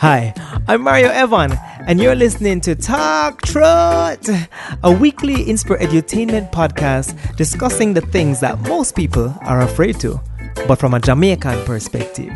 [0.00, 0.32] Hi,
[0.68, 1.50] I'm Mario Evan,
[1.88, 4.48] and you're listening to Talk Truth,
[4.84, 10.20] a weekly inspire edutainment podcast discussing the things that most people are afraid to,
[10.68, 12.32] but from a Jamaican perspective.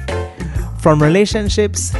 [0.81, 1.93] From relationships,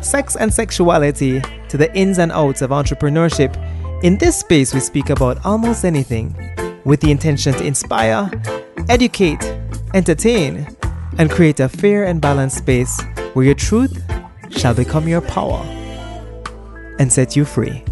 [0.00, 3.56] sex and sexuality, to the ins and outs of entrepreneurship,
[4.04, 6.36] in this space we speak about almost anything
[6.84, 8.30] with the intention to inspire,
[8.88, 9.42] educate,
[9.92, 10.68] entertain,
[11.18, 13.02] and create a fair and balanced space
[13.34, 14.07] where your truth
[14.50, 15.60] shall become your power
[16.98, 17.84] and set you free.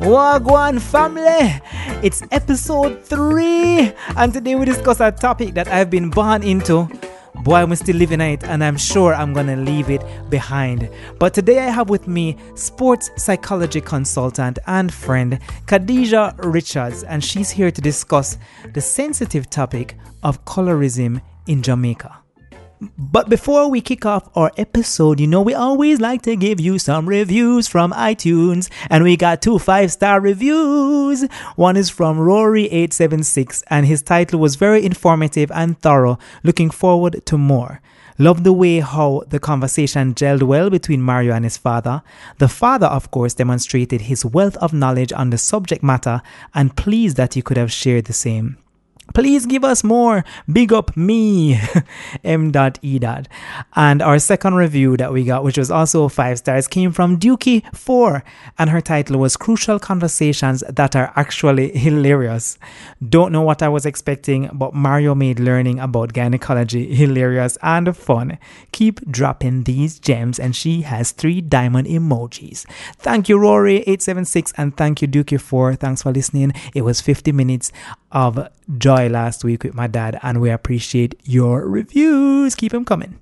[0.00, 1.60] Wagwan family!
[2.02, 6.88] It's episode 3, and today we discuss a topic that I've been born into.
[7.42, 10.90] Boy, I'm still living it, and I'm sure I'm gonna leave it behind.
[11.18, 17.50] But today I have with me sports psychology consultant and friend Khadija Richards, and she's
[17.50, 18.36] here to discuss
[18.74, 22.25] the sensitive topic of colorism in Jamaica.
[22.98, 26.78] But before we kick off our episode, you know, we always like to give you
[26.78, 31.22] some reviews from iTunes, and we got two five star reviews.
[31.56, 36.18] One is from Rory876, and his title was very informative and thorough.
[36.42, 37.80] Looking forward to more.
[38.18, 42.02] Love the way how the conversation gelled well between Mario and his father.
[42.38, 46.22] The father, of course, demonstrated his wealth of knowledge on the subject matter
[46.54, 48.56] and pleased that he could have shared the same.
[49.14, 50.24] Please give us more.
[50.50, 51.58] Big up me,
[52.24, 53.00] M.E.
[53.74, 58.22] And our second review that we got, which was also five stars, came from Dukey4,
[58.58, 62.58] and her title was Crucial Conversations That Are Actually Hilarious.
[63.06, 68.38] Don't know what I was expecting, but Mario made learning about gynecology hilarious and fun.
[68.72, 72.66] Keep dropping these gems, and she has three diamond emojis.
[72.98, 75.78] Thank you, Rory876, and thank you, Dukey4.
[75.78, 76.52] Thanks for listening.
[76.74, 77.72] It was 50 minutes
[78.12, 82.54] of joy last week with my dad, and we appreciate your reviews.
[82.54, 83.20] Keep them coming.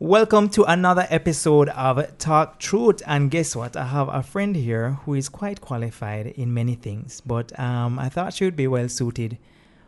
[0.00, 3.02] Welcome to another episode of Talk Truth.
[3.06, 3.76] And guess what?
[3.76, 8.08] I have a friend here who is quite qualified in many things, but um, I
[8.08, 9.38] thought she would be well suited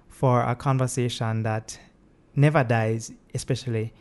[0.09, 1.79] for a conversation that
[2.37, 3.93] never dies, especially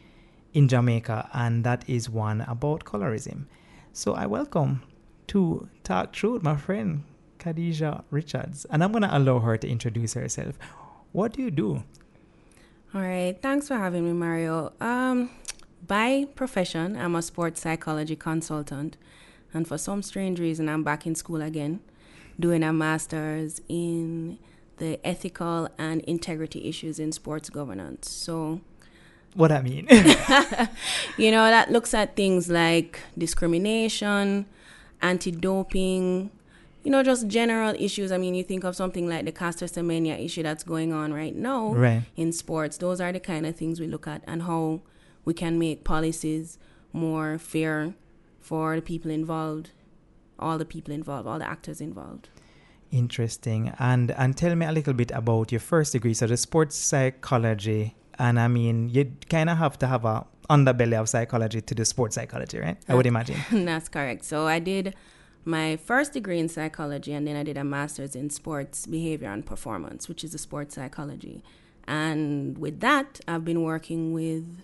[0.53, 3.45] in Jamaica, and that is one about colorism.
[3.93, 4.83] So I welcome
[5.27, 7.03] to Talk Truth, my friend
[7.39, 10.57] Khadija Richards, and I'm going to allow her to introduce herself.
[11.11, 11.83] What do you do?
[12.93, 14.73] All right, thanks for having me, Mario.
[14.79, 15.31] Um,
[15.85, 18.97] by profession, I'm a sports psychology consultant,
[19.53, 21.79] and for some strange reason, I'm back in school again,
[22.39, 24.37] doing a master's in
[24.77, 28.09] the ethical and integrity issues in sports governance.
[28.09, 28.61] So,
[29.33, 29.87] what I mean,
[31.17, 34.45] you know, that looks at things like discrimination,
[35.01, 36.31] anti-doping,
[36.83, 38.11] you know, just general issues.
[38.11, 41.35] I mean, you think of something like the Caster Semenya issue that's going on right
[41.35, 42.03] now right.
[42.15, 42.77] in sports.
[42.77, 44.81] Those are the kind of things we look at and how
[45.25, 46.57] we can make policies
[46.93, 47.93] more fair
[48.39, 49.71] for the people involved,
[50.39, 52.29] all the people involved, all the actors involved.
[52.91, 53.73] Interesting.
[53.77, 57.95] And and tell me a little bit about your first degree, so the sports psychology.
[58.17, 61.85] And I mean, you kind of have to have a underbelly of psychology to do
[61.85, 62.77] sports psychology, right?
[62.87, 63.37] I would uh, imagine.
[63.65, 64.23] That's correct.
[64.23, 64.95] So I did
[65.45, 69.45] my first degree in psychology and then I did a master's in sports behavior and
[69.45, 71.43] performance, which is a sports psychology.
[71.87, 74.63] And with that, I've been working with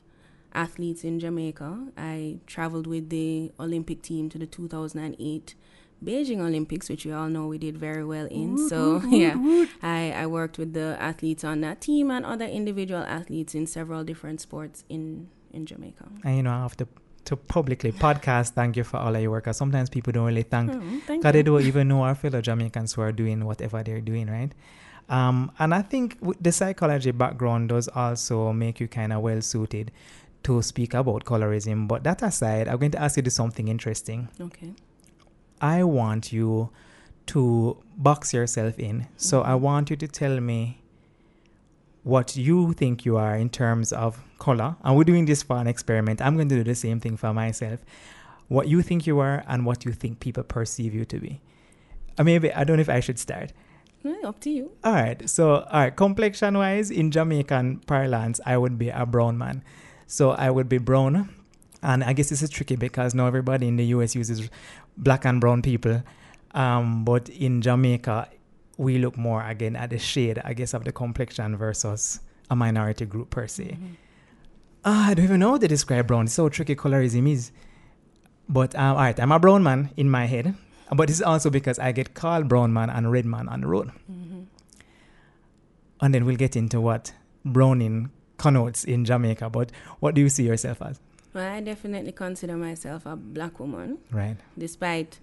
[0.54, 1.88] athletes in Jamaica.
[1.98, 5.56] I traveled with the Olympic team to the 2008
[6.04, 8.70] Beijing Olympics, which we all know we did very well in.
[8.70, 9.36] So, yeah,
[9.82, 14.04] I, I worked with the athletes on that team and other individual athletes in several
[14.04, 16.06] different sports in, in Jamaica.
[16.24, 16.88] And you know, I have to
[17.26, 19.46] to publicly podcast thank you for all of your work.
[19.46, 20.72] Cause sometimes people don't really thank
[21.08, 24.52] because they don't even know our fellow Jamaicans who are doing whatever they're doing, right?
[25.10, 29.92] Um, and I think the psychology background does also make you kind of well suited
[30.44, 31.88] to speak about colorism.
[31.88, 34.30] But that aside, I'm going to ask you to do something interesting.
[34.40, 34.74] Okay.
[35.62, 36.70] I want you
[37.28, 39.08] to box yourself in.
[39.18, 39.50] So Mm-hmm.
[39.50, 40.82] I want you to tell me
[42.06, 44.76] what you think you are in terms of color.
[44.84, 46.22] And we're doing this for an experiment.
[46.22, 47.80] I'm going to do the same thing for myself.
[48.48, 51.42] What you think you are and what you think people perceive you to be.
[52.16, 53.54] Uh, maybe I don't know if I should start.
[54.04, 54.72] Yeah, up to you.
[54.84, 55.28] All right.
[55.28, 55.96] So, all right.
[55.96, 59.64] Complexion wise, in Jamaican parlance, I would be a brown man.
[60.06, 61.34] So I would be brown.
[61.82, 64.48] And I guess this is tricky because now everybody in the US uses
[64.96, 66.04] black and brown people.
[66.54, 68.30] Um, but in Jamaica,
[68.78, 72.20] we look more again at the shade, I guess, of the complexion versus
[72.50, 73.78] a minority group per se.
[74.84, 76.26] Ah, I don't even know how to describe brown.
[76.26, 77.52] It's so tricky colorism is.
[78.48, 80.54] But um, all right, I'm a brown man in my head.
[80.96, 83.92] But it's also because I get called brown man and red man on the road.
[84.12, 84.42] Mm-hmm.
[86.02, 87.14] And then we'll get into what
[87.44, 89.50] browning connotes in Jamaica.
[89.50, 91.00] But what do you see yourself as?
[91.34, 94.38] Well, I definitely consider myself a black woman, Right.
[94.58, 95.20] despite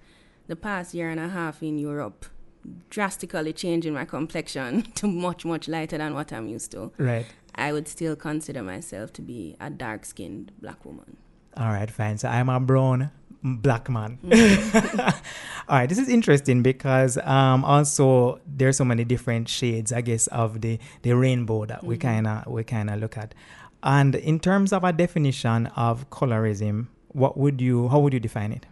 [0.49, 2.27] the past year and a half in Europe
[2.91, 6.93] drastically changing my complexion to much, much lighter than what I'm used to.
[6.99, 7.27] Right.
[7.55, 11.17] I would still consider myself to be a dark skinned black woman.
[11.57, 12.17] All right, fine.
[12.17, 13.11] So I'm a brown
[13.43, 14.19] black man.
[15.69, 20.29] All right, this is interesting because um, also there's so many different shades, I guess,
[20.29, 23.35] of the the rainbow that we kind of we kind of look at.
[23.83, 28.53] And in terms of a definition of colorism, what would you how would you define
[28.53, 28.67] it?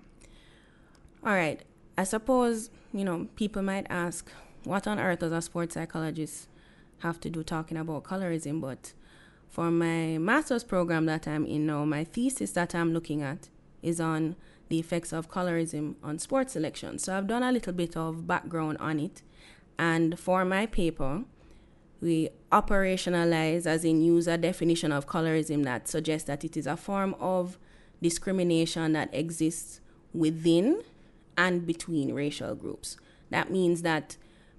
[1.25, 1.61] All right.
[1.97, 4.31] I suppose, you know, people might ask,
[4.65, 6.49] what on earth does a sports psychologist
[7.01, 8.61] have to do talking about colorism?
[8.61, 8.93] But
[9.49, 13.49] for my master's program that I'm in now, my thesis that I'm looking at
[13.83, 14.37] is on
[14.69, 16.99] the effects of colorism on sports selection.
[16.99, 19.23] So I've done a little bit of background on it.
[19.79, 21.25] And for my paper,
[22.01, 26.77] we operationalize, as in use a definition of colorism that suggests that it is a
[26.77, 27.59] form of
[28.01, 29.81] discrimination that exists
[30.15, 30.83] within
[31.41, 32.99] and between racial groups.
[33.31, 34.19] That means that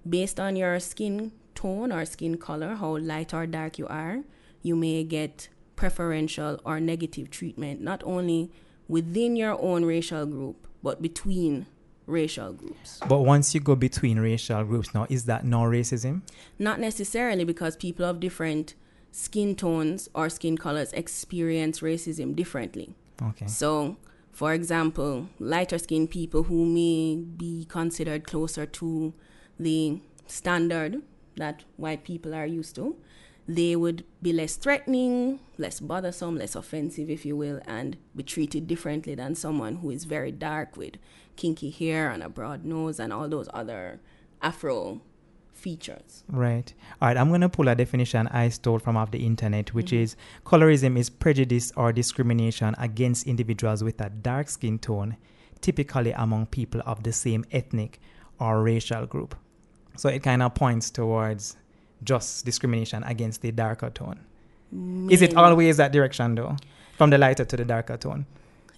[0.09, 4.23] based on your skin tone or skin color, how light or dark you are,
[4.63, 8.51] you may get preferential or negative treatment, not only
[8.87, 11.67] within your own racial group, but between
[12.07, 12.99] racial groups.
[13.07, 16.23] But once you go between racial groups now, is that no racism?
[16.57, 18.73] Not necessarily because people of different
[19.11, 22.95] skin tones or skin colors experience racism differently.
[23.21, 23.45] Okay.
[23.45, 23.97] So,
[24.31, 29.13] for example, lighter skinned people who may be considered closer to
[29.59, 31.01] the standard
[31.37, 32.95] that white people are used to,
[33.47, 38.67] they would be less threatening, less bothersome, less offensive, if you will, and be treated
[38.67, 40.95] differently than someone who is very dark with
[41.35, 43.99] kinky hair and a broad nose and all those other
[44.41, 45.01] afro
[45.61, 46.23] features.
[46.27, 46.73] Right.
[47.01, 47.17] All right.
[47.17, 50.03] I'm going to pull a definition I stole from off the internet, which mm-hmm.
[50.03, 50.15] is
[50.45, 55.17] colorism is prejudice or discrimination against individuals with a dark skin tone,
[55.61, 57.99] typically among people of the same ethnic
[58.39, 59.35] or racial group.
[59.95, 61.55] So it kind of points towards
[62.03, 64.19] just discrimination against the darker tone.
[65.09, 66.55] Is it always that direction though?
[66.97, 68.25] From the lighter to the darker tone?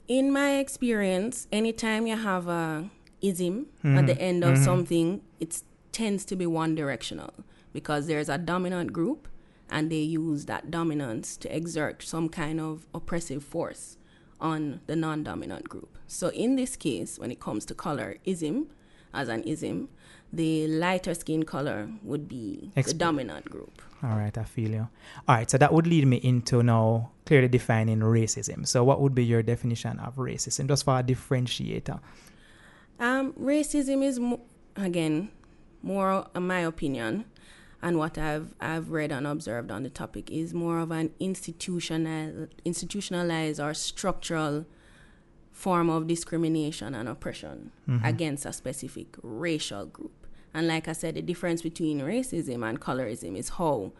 [0.07, 2.89] In my experience, anytime you have a
[3.21, 4.21] ism at the mm-hmm.
[4.21, 4.63] end of mm-hmm.
[4.63, 5.62] something, it
[5.94, 7.34] tends to be one directional
[7.72, 9.28] because there's a dominant group
[9.69, 13.98] and they use that dominance to exert some kind of oppressive force
[14.40, 15.98] on the non dominant group.
[16.06, 18.68] So, in this case, when it comes to color, ism
[19.13, 19.90] as an ism,
[20.31, 23.81] the lighter skin color would be the dominant group.
[24.04, 24.88] All right, I feel you.
[25.28, 28.68] All right, so that would lead me into now clearly defining racism.
[28.68, 32.00] So, what would be your definition of racism, just for a differentiator?
[33.00, 34.42] Um, racism is mo-
[34.75, 35.30] again
[35.83, 37.25] more, in my opinion,
[37.81, 42.47] and what I've I've read and observed on the topic is more of an institutional,
[42.63, 44.65] institutionalized or structural
[45.51, 48.03] form of discrimination and oppression mm-hmm.
[48.03, 50.27] against a specific racial group.
[50.53, 53.91] And like I said, the difference between racism and colorism is how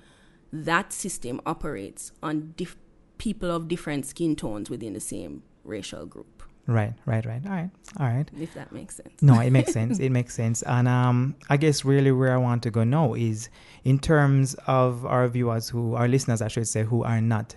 [0.51, 2.77] that system operates on dif-
[3.18, 6.44] people of different skin tones within the same racial group.
[6.65, 7.42] Right, right, right.
[7.45, 7.69] All right,
[8.00, 8.30] all right.
[8.39, 9.21] If that makes sense.
[9.21, 10.00] No, it makes sense.
[10.07, 10.62] It makes sense.
[10.62, 13.50] And um, I guess really where I want to go now is
[13.83, 17.56] in terms of our viewers who, our listeners, I should say, who are not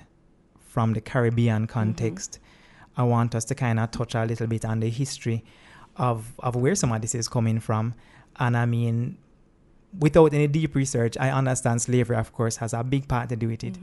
[0.59, 2.41] from the Caribbean context.
[2.97, 5.45] I want us to kind of touch a little bit on the history
[5.97, 7.95] of of where some of this is coming from.
[8.41, 9.19] And I mean,
[9.99, 13.49] without any deep research, I understand slavery, of course, has a big part to do
[13.49, 13.79] with it.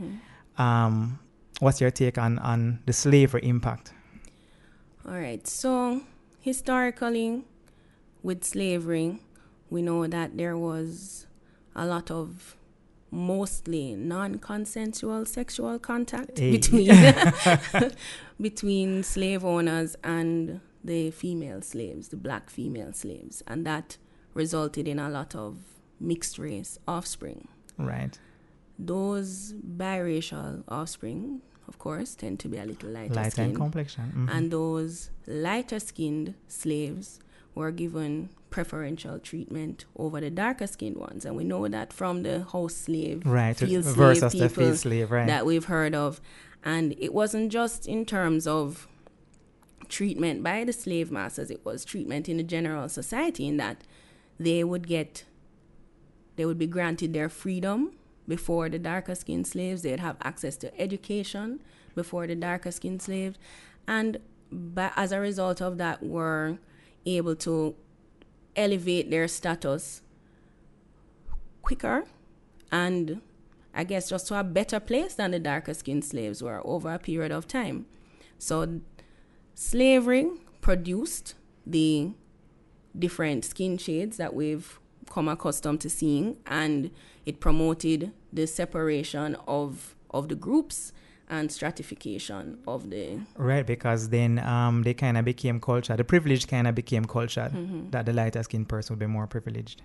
[0.57, 1.19] Um,
[1.59, 3.93] what's your take on on the slavery impact?
[5.07, 5.45] All right.
[5.47, 6.01] So,
[6.39, 7.43] historically,
[8.21, 9.19] with slavery,
[9.69, 11.27] we know that there was
[11.75, 12.55] a lot of
[13.11, 16.51] mostly non-consensual sexual contact Hey.
[16.51, 16.89] between
[18.41, 23.97] between slave owners and the female slaves, the black female slaves, and that
[24.33, 25.57] resulted in a lot of
[25.99, 27.47] mixed race offspring.
[27.77, 28.17] Right,
[28.79, 34.11] Those biracial offspring, of course, tend to be a little lighter light skinned and complexion.
[34.15, 34.35] Mhm.
[34.35, 37.19] and those lighter skinned slaves
[37.55, 41.25] were given preferential treatment over the darker skinned ones.
[41.25, 44.77] And we know that from the house slave, right field slave versus the people field
[44.77, 46.21] slave right that we've heard of.
[46.63, 48.87] And it wasn't just in terms of
[49.89, 53.83] treatment by the slave masters, it was treatment in the general society in that
[54.39, 55.25] they would get,
[56.35, 57.91] they would be granted their freedom
[58.27, 59.81] before the darker skinned slaves.
[59.81, 61.61] They'd have access to education
[61.95, 63.37] before the darker skinned slaves.
[63.87, 64.17] And
[64.51, 66.57] but as a result of that, were
[67.05, 67.75] able to
[68.55, 70.01] elevate their status
[71.63, 72.05] quicker
[72.71, 73.21] and
[73.73, 76.99] I guess just to a better place than the darker skinned slaves were over a
[76.99, 77.87] period of time.
[78.37, 78.81] So
[79.55, 80.29] slavery
[80.61, 81.33] produced
[81.65, 82.11] the
[82.97, 84.79] different skin shades that we've
[85.13, 86.89] come accustomed to seeing and
[87.25, 90.91] it promoted the separation of of the groups
[91.29, 96.47] and stratification of the right because then um, they kind of became culture the privileged
[96.47, 97.89] kind of became culture mm-hmm.
[97.91, 99.83] that the lighter skinned person would be more privileged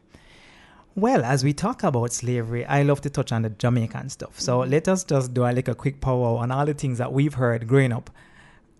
[0.95, 4.61] well as we talk about slavery i love to touch on the jamaican stuff so
[4.61, 4.71] mm-hmm.
[4.71, 7.35] let us just do a like a quick power on all the things that we've
[7.35, 8.11] heard growing up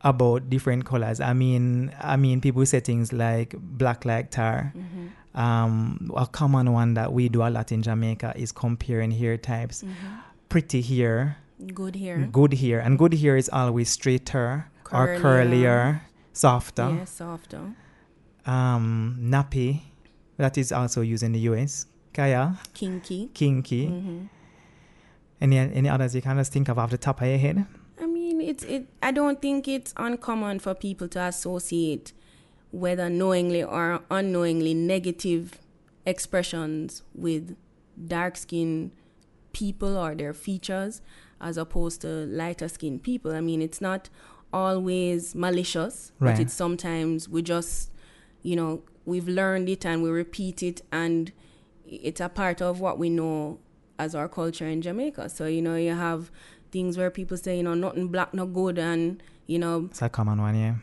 [0.03, 5.09] about different colors i mean i mean people say things like black like tar mm-hmm.
[5.35, 9.83] Um, a common one that we do a lot in jamaica is comparing hair types
[9.83, 10.17] mm-hmm.
[10.49, 12.19] pretty hair Good hair.
[12.31, 12.81] Good hair.
[12.81, 14.95] And good hair is always straighter curlier.
[14.95, 16.01] or curlier,
[16.33, 16.91] softer.
[16.91, 17.75] Yeah, softer.
[18.47, 19.83] Um, nappy.
[20.37, 21.87] That is also used in the US.
[22.15, 22.59] Kaya.
[22.75, 23.31] Kinky.
[23.35, 23.87] Kinky.
[23.89, 24.27] Mm-hmm.
[25.41, 27.67] Any any others you can just think of off the top of your head?
[28.01, 28.87] I mean, it's it.
[29.03, 32.13] I don't think it's uncommon for people to associate,
[32.71, 35.59] whether knowingly or unknowingly, negative
[36.07, 37.57] expressions with
[38.07, 38.93] dark skinned
[39.53, 41.01] people or their features
[41.41, 43.33] as opposed to lighter skinned people.
[43.33, 44.09] I mean, it's not
[44.53, 46.33] always malicious, right.
[46.33, 47.91] but it's sometimes we just,
[48.43, 51.33] you know, we've learned it and we repeat it, and
[51.87, 53.59] it's a part of what we know
[53.99, 55.29] as our culture in Jamaica.
[55.29, 56.31] So, you know, you have
[56.71, 60.09] things where people say, you know, nothing black, no good, and, you know, it's a
[60.09, 60.75] common one, yeah.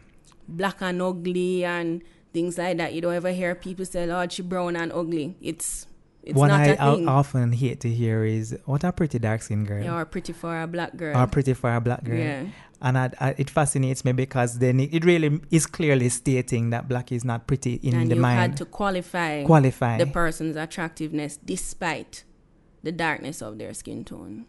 [0.47, 2.01] Black and ugly, and
[2.33, 2.93] things like that.
[2.93, 5.37] You don't ever hear people say, oh, she brown and ugly.
[5.41, 5.87] It's
[6.25, 9.99] it's what I often hate to hear is, "What a pretty dark skinned girl." Yeah,
[9.99, 11.15] or pretty for a black girl.
[11.15, 12.17] Or pretty for a black girl.
[12.17, 12.45] Yeah.
[12.81, 16.89] And I, I, it fascinates me because then it, it, really is clearly stating that
[16.89, 18.01] black is not pretty in the mind.
[18.01, 18.39] and the you mind.
[18.39, 22.23] had to qualify, qualify the person's attractiveness despite
[22.83, 24.45] the darkness of their skin tone.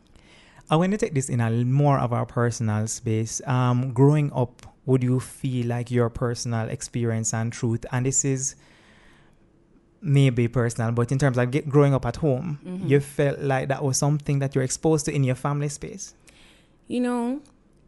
[0.68, 3.40] I want to take this in a more of our personal space.
[3.46, 8.54] Um, growing up, would you feel like your personal experience and truth, and this is
[10.00, 12.86] maybe personal, but in terms of get, growing up at home, mm-hmm.
[12.86, 16.14] you felt like that was something that you're exposed to in your family space?
[16.86, 17.40] You know,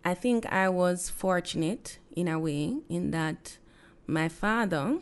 [0.05, 3.59] I think I was fortunate in a way in that
[4.07, 4.99] my father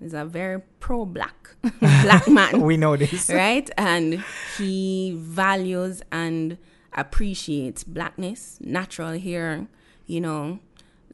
[0.00, 2.60] is a very pro black black man.
[2.62, 3.30] we know this.
[3.30, 3.70] Right?
[3.78, 4.24] And
[4.58, 6.58] he values and
[6.92, 9.68] appreciates blackness, natural hair,
[10.06, 10.58] you know,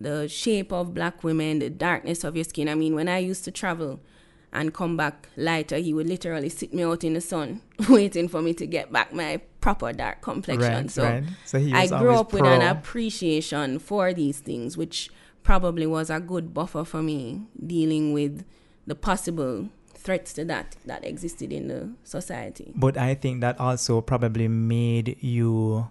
[0.00, 2.68] the shape of black women, the darkness of your skin.
[2.68, 4.00] I mean, when I used to travel,
[4.52, 8.42] and come back lighter, he would literally sit me out in the sun, waiting for
[8.42, 10.72] me to get back my proper dark complexion.
[10.72, 11.24] Right, so, right.
[11.44, 12.42] so I grew up pro.
[12.42, 15.10] with an appreciation for these things, which
[15.42, 18.44] probably was a good buffer for me dealing with
[18.86, 22.72] the possible threats to that that existed in the society.
[22.74, 25.88] But I think that also probably made you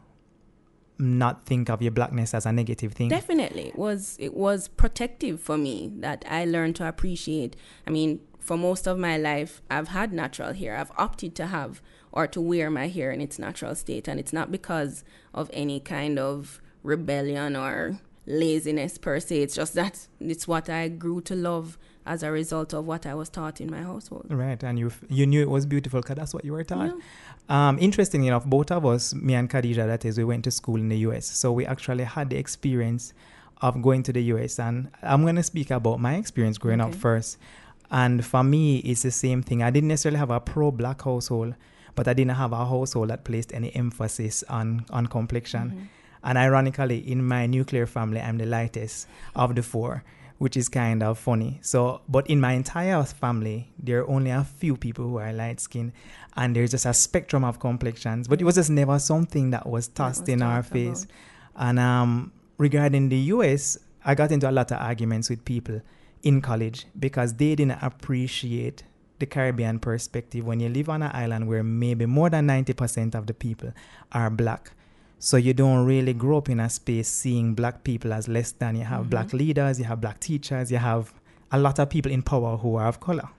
[1.02, 3.10] not think of your blackness as a negative thing.
[3.10, 3.70] Definitely.
[3.70, 7.56] It was it was protective for me that I learned to appreciate.
[7.88, 10.78] I mean, for most of my life, I've had natural hair.
[10.78, 11.82] I've opted to have
[12.12, 14.08] or to wear my hair in its natural state.
[14.08, 15.04] And it's not because
[15.34, 19.42] of any kind of rebellion or laziness per se.
[19.42, 23.14] It's just that it's what I grew to love as a result of what I
[23.14, 24.26] was taught in my household.
[24.30, 26.88] Right, and you you knew it was beautiful because that's what you were taught.
[26.88, 27.02] Yeah.
[27.52, 30.78] Um, interestingly enough, both of us, me and Khadija, that is, we went to school
[30.78, 31.26] in the U.S.
[31.26, 33.14] So we actually had the experience
[33.62, 34.58] of going to the U.S.
[34.58, 36.90] And I'm going to speak about my experience growing okay.
[36.90, 37.38] up first.
[37.92, 39.62] And for me, it's the same thing.
[39.62, 41.56] I didn't necessarily have a pro black household,
[41.94, 45.72] but I didn't have a household that placed any emphasis on, on complexion.
[45.72, 45.84] Mm-hmm.
[46.24, 50.06] And ironically, in my nuclear family, I'm the lightest of the four,
[50.42, 51.60] which is kind of funny.
[51.62, 55.60] So, but in my entire family, there are only a few people who are light
[55.60, 55.92] skinned,
[56.36, 58.28] and there's just a spectrum of complexions.
[58.28, 61.04] But it was just never something that was tossed that was in our face.
[61.04, 61.70] About.
[61.70, 65.80] And um, regarding the US, I got into a lot of arguments with people
[66.24, 68.82] in college because they didn't appreciate
[69.20, 73.28] the Caribbean perspective when you live on an island where maybe more than 90% of
[73.28, 73.74] the people
[74.12, 74.72] are black.
[75.24, 78.76] So you don't really grow up in a space seeing black people as less than.
[78.76, 79.10] You have mm-hmm.
[79.10, 81.14] black leaders, you have black teachers, you have
[81.52, 83.30] a lot of people in power who are of color.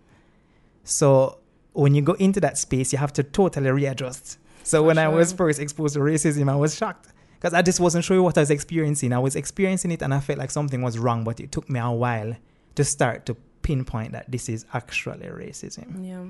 [0.84, 1.38] So
[1.72, 4.38] when you go into that space, you have to totally readjust.
[4.62, 5.04] So For when sure.
[5.06, 8.38] I was first exposed to racism, I was shocked because I just wasn't sure what
[8.38, 9.12] I was experiencing.
[9.12, 11.80] I was experiencing it and I felt like something was wrong, but it took me
[11.80, 12.36] a while
[12.76, 16.06] to start to pinpoint that this is actually racism.
[16.08, 16.26] Yeah.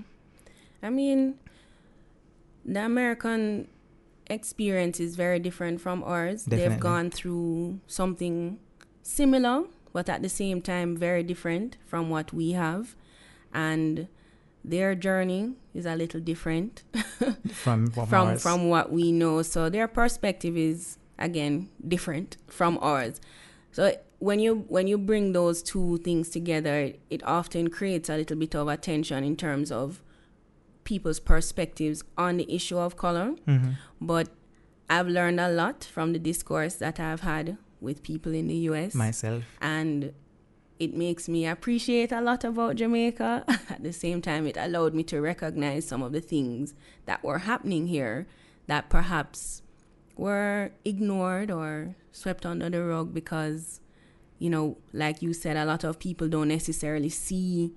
[0.83, 1.35] I mean,
[2.65, 3.69] the American
[4.33, 6.45] experience is very different from ours.
[6.45, 6.69] Definitely.
[6.69, 8.59] They've gone through something
[9.03, 12.97] similar, but at the same time, very different from what we have.
[13.53, 14.09] And
[14.65, 16.83] their journey is a little different
[17.53, 19.43] from from from, from what we know.
[19.43, 23.21] So their perspective is again different from ours
[23.73, 28.37] So when you when you bring those two things together, it often creates a little
[28.37, 30.03] bit of a tension in terms of
[30.85, 33.35] people's perspectives on the issue of color.
[33.47, 33.73] Mm-hmm.
[34.01, 34.29] But
[34.91, 38.95] I've learned a lot from the discourse that I've had with people in the US.
[38.95, 39.45] Myself.
[39.61, 40.12] and
[40.79, 43.45] it makes me appreciate a lot about Jamaica.
[43.71, 46.75] At the same time, it allowed me to recognize some of the things
[47.07, 48.27] that were happening here
[48.67, 49.62] that perhaps
[50.17, 53.81] were ignored or swept under the rug because,
[54.41, 57.75] you know, like you said, a lot of people don't necessarily see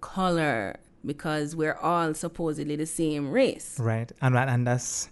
[0.00, 3.78] color because we're all supposedly the same race.
[3.80, 4.10] Right.
[4.20, 5.08] And and that's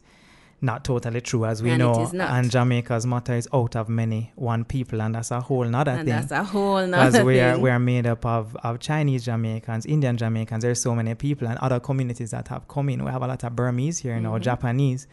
[0.61, 2.03] not totally true as we And know.
[2.03, 2.31] is not.
[2.31, 6.01] And Jamaica's motto is out of many, one people, and that's a whole nother and
[6.01, 6.09] thing.
[6.17, 9.87] that's a whole Because nother we are we are made up of, of Chinese Jamaicans,
[9.87, 10.63] Indian Jamaicans.
[10.63, 13.05] There's so many people and other communities that have come in.
[13.05, 14.41] We have a lot of Burmese here now, Mhm.
[14.43, 15.07] Japanese,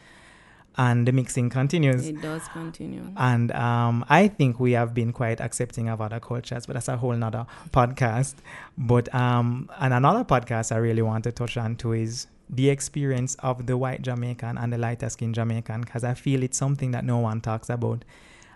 [0.77, 2.07] and the mixing continues.
[2.07, 3.03] it does continue.
[3.17, 6.97] And um, I think we have been quite accepting of other cultures, but that's a
[6.97, 8.35] whole nother podcast.
[8.77, 13.35] But um, and another podcast I really want to touch on too is the experience
[13.35, 17.03] of the white Jamaican and the lighter skinned Jamaican, because I feel it's something that
[17.05, 18.03] no one talks about.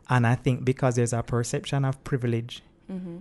[0.10, 3.18] And I think because there's a perception of privilege hmm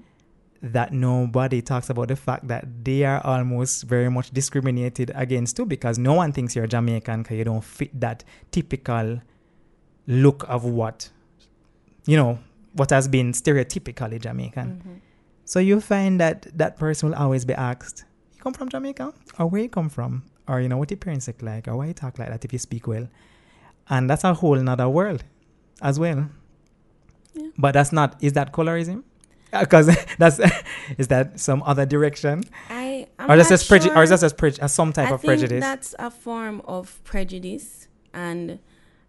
[0.62, 5.64] that nobody talks about the fact that they are almost very much discriminated against too
[5.64, 9.20] because no one thinks you're Jamaican because you don't fit that typical
[10.06, 11.10] look of what
[12.06, 12.38] you know
[12.72, 14.80] what has been stereotypically Jamaican.
[14.80, 14.94] hmm
[15.44, 19.46] So you find that that person will always be asked, "You come from Jamaica, or
[19.46, 21.94] where you come from, or you know what your parents look like, or why you
[21.94, 23.06] talk like that if you speak well,"
[23.88, 25.24] and that's a whole nother world
[25.80, 26.28] as well.
[27.34, 27.48] Yeah.
[27.56, 29.04] But that's not is that colorism?
[29.60, 29.86] Because
[30.18, 30.40] that's
[30.98, 34.16] is that some other direction, I I'm or that's just prejudice, or is sure.
[34.18, 35.60] that just preju- uh, some type I of think prejudice?
[35.62, 38.58] That's a form of prejudice, and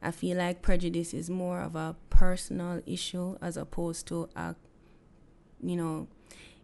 [0.02, 4.56] I feel like prejudice is more of a personal issue as opposed to a,
[5.62, 6.08] you know,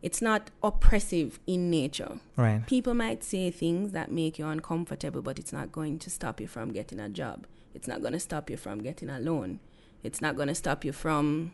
[0.01, 2.19] it's not oppressive in nature.
[2.37, 2.65] Right.
[2.67, 6.47] People might say things that make you uncomfortable, but it's not going to stop you
[6.47, 7.45] from getting a job.
[7.73, 9.59] It's not going to stop you from getting a loan.
[10.03, 11.51] It's not going to stop you from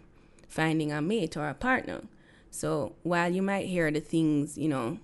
[0.47, 2.01] finding a mate or a partner.
[2.51, 4.99] So while you might hear the things, you know,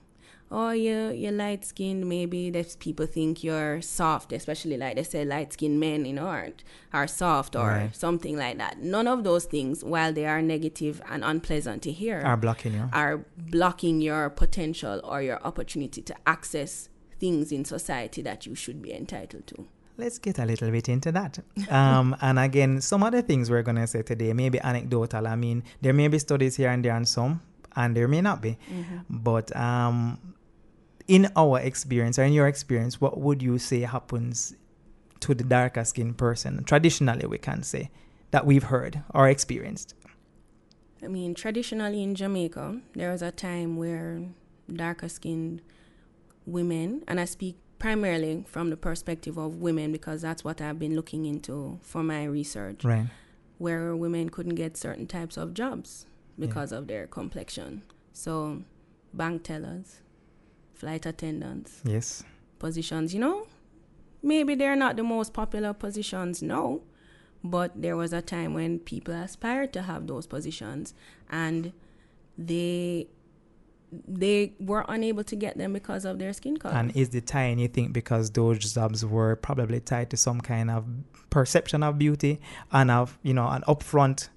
[0.51, 5.23] oh, you you're light skinned, maybe there's people think you're soft, especially like they say
[5.25, 6.49] light skinned men, you know, are,
[6.93, 7.95] are soft or Right.
[7.95, 8.79] something like that.
[8.81, 12.89] None of those things, while they are negative and unpleasant to hear, Are blocking you.
[12.93, 18.81] are blocking your potential or your opportunity to access things in society that you should
[18.81, 19.67] be entitled to.
[19.97, 21.39] Let's get a little bit into that.
[21.69, 25.27] Um, and again, some other things we're going to say today may be anecdotal.
[25.27, 27.41] I mean, there may be studies here and there and some,
[27.75, 28.57] and there may not be.
[29.09, 30.19] But um,
[31.07, 34.55] in our experience or in your experience, what would you say happens
[35.21, 36.63] to the darker skinned person?
[36.63, 37.89] Traditionally, we can say
[38.31, 39.95] that we've heard or experienced.
[41.03, 44.21] I mean, traditionally in Jamaica, there was a time where
[44.71, 45.61] darker skinned
[46.45, 50.95] women, and I speak primarily from the perspective of women because that's what I've been
[50.95, 53.07] looking into for my research, Right.
[53.57, 56.05] where women couldn't get certain types of jobs
[56.39, 57.83] because of their complexion.
[58.13, 58.63] So,
[59.13, 60.01] bank tellers,
[60.73, 62.23] flight attendants, Yes.
[62.59, 63.47] positions, you know,
[64.23, 66.81] maybe they're not the most popular positions now,
[67.43, 70.93] but there was a time when people aspired to have those positions
[71.29, 71.71] and
[72.37, 73.07] they
[73.91, 76.75] they were unable to get them because of their skin color.
[76.75, 80.85] And is the tie anything because those jobs were probably tied to some kind of
[81.29, 82.39] perception of beauty
[82.71, 84.29] and of, you know, an upfront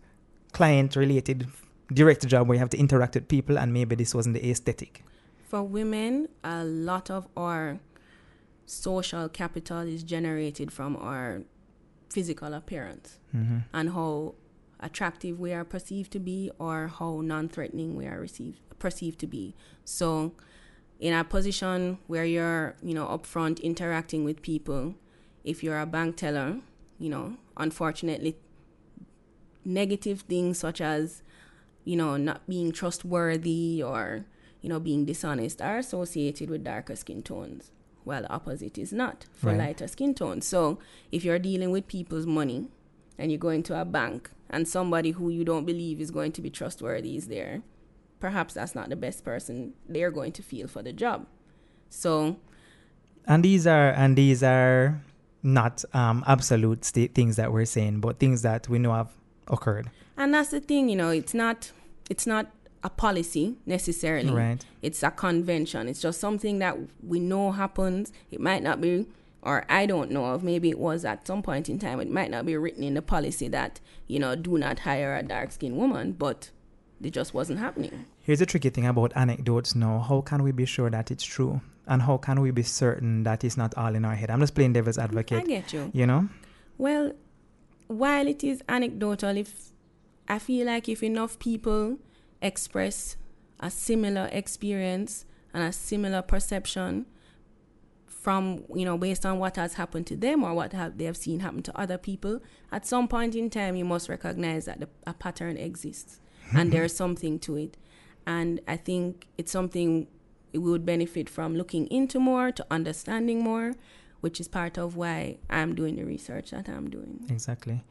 [0.52, 1.48] client related
[1.92, 5.04] direct job where you have to interact with people and maybe this wasn't the aesthetic.
[5.48, 7.80] For women, a lot of our
[8.66, 11.42] social capital is generated from our
[12.08, 13.18] physical appearance.
[13.34, 13.58] Mm-hmm.
[13.72, 14.34] and how
[14.82, 19.54] attractive we are perceived to be or how non-threatening we are received perceived to be
[19.84, 20.32] so
[20.98, 24.94] in a position where you're you know upfront interacting with people
[25.44, 26.56] if you're a bank teller
[26.98, 28.36] you know unfortunately
[29.64, 31.22] negative things such as
[31.84, 34.24] you know not being trustworthy or
[34.62, 37.70] you know being dishonest are associated with darker skin tones
[38.04, 39.58] while the opposite is not for Right.
[39.58, 40.78] lighter skin tones so
[41.12, 42.68] if you're dealing with people's money
[43.20, 46.42] and you go into a bank and somebody who you don't believe is going to
[46.42, 47.62] be trustworthy is there,
[48.18, 51.26] perhaps that's not the best person they're going to feel for the job.
[51.90, 52.36] So,
[53.26, 55.00] And these are and these are
[55.42, 59.10] not um, absolute sta- things that we're saying, but things that we know have
[59.48, 59.90] occurred.
[60.16, 61.72] and that's the thing, you know, it's not
[62.08, 62.50] it's not
[62.82, 64.30] a policy necessarily.
[64.32, 64.64] Right.
[64.82, 65.86] It's a convention.
[65.88, 68.10] It's just something that we know happens.
[68.30, 69.06] It might not be
[69.42, 70.42] or I don't know of.
[70.42, 72.00] Maybe it was at some point in time.
[72.00, 75.22] It might not be written in the policy that you know do not hire a
[75.22, 76.50] dark skinned woman, but
[77.02, 78.04] it just wasn't happening.
[78.20, 80.00] Here's the tricky thing about anecdotes now.
[80.00, 81.60] How can we be sure that it's true?
[81.86, 84.30] And how can we be certain that it's not all in our head?
[84.30, 85.42] I'm just playing devil's advocate.
[85.42, 85.90] I get you.
[85.92, 86.28] You know?
[86.78, 87.12] Well,
[87.88, 89.72] while it is anecdotal, if
[90.28, 91.98] I feel like if enough people
[92.40, 93.16] express
[93.58, 97.06] a similar experience and a similar perception
[98.20, 101.16] from you know based on what has happened to them or what have they have
[101.16, 104.88] seen happen to other people at some point in time you must recognize that the,
[105.06, 106.20] a pattern exists
[106.52, 107.76] and there's something to it
[108.26, 110.06] and i think it's something
[110.52, 113.72] we would benefit from looking into more to understanding more
[114.20, 117.82] which is part of why i'm doing the research that i'm doing Exactly.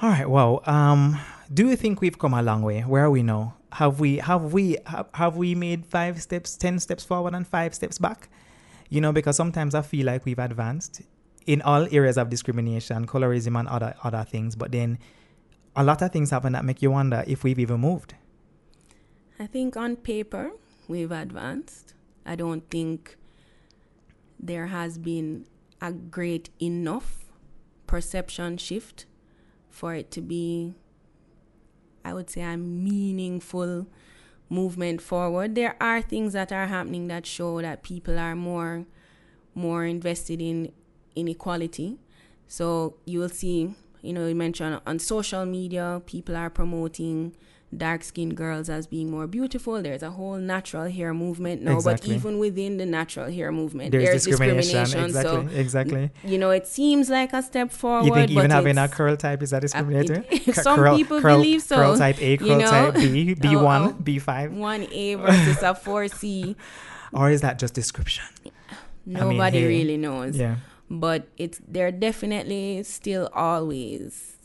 [0.00, 0.30] All right.
[0.30, 1.18] Well, um,
[1.52, 2.82] do you think we've come a long way?
[2.82, 3.56] Where are we now?
[3.72, 7.74] Have we have we have, have we made five steps, ten steps forward, and five
[7.74, 8.28] steps back?
[8.88, 11.02] You know, because sometimes I feel like we've advanced
[11.46, 14.56] in all areas of discrimination, colorism, and other other things.
[14.56, 14.98] But then
[15.76, 18.14] a lot of things happen that make you wonder if we've even moved.
[19.38, 20.50] I think on paper
[20.88, 21.94] we've advanced.
[22.26, 23.16] I don't think
[24.38, 25.46] there has been
[25.80, 27.26] a great enough
[27.86, 29.06] perception shift
[29.70, 30.74] for it to be,
[32.04, 33.86] I would say, a meaningful
[34.48, 35.54] movement forward.
[35.54, 38.86] There are things that are happening that show that people are more
[39.54, 40.72] more invested in
[41.16, 41.98] inequality.
[42.46, 47.34] So you will see, you know, you mentioned on social media, people are promoting
[47.76, 49.82] dark skinned girls as being more beautiful.
[49.82, 52.08] There's a whole natural hair movement now, Exactly.
[52.08, 54.84] but even within the natural hair movement, There's, there's, discrimination.
[54.84, 55.48] discrimination.
[55.50, 55.60] Exactly.
[55.60, 56.10] exactly.
[56.24, 58.06] You know, it seems like a step forward.
[58.06, 60.24] You think even having a curl type is that discriminatory?
[60.30, 62.70] it- some curl- people curl- believe so, Curl type A, you curl know?
[62.70, 64.02] type B, oh, B one, Oh, oh.
[64.02, 66.56] B five, 1A versus a 4C.
[67.12, 68.24] or is that just description?
[69.04, 70.36] Nobody hey, really knows.
[70.38, 70.56] Yeah.
[70.90, 74.37] But it's there are definitely still always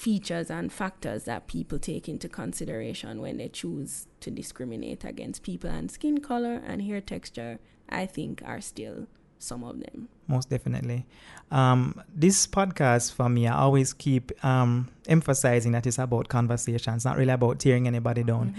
[0.00, 5.68] features and factors that people take into consideration when they choose to discriminate against people
[5.68, 9.06] and skin color and hair texture I think are still
[9.38, 10.08] some of them.
[10.28, 11.06] most definitely.
[11.50, 17.16] Um, this podcast for me, I always keep um, emphasizing that it's about conversations, not
[17.16, 18.54] really about tearing anybody down.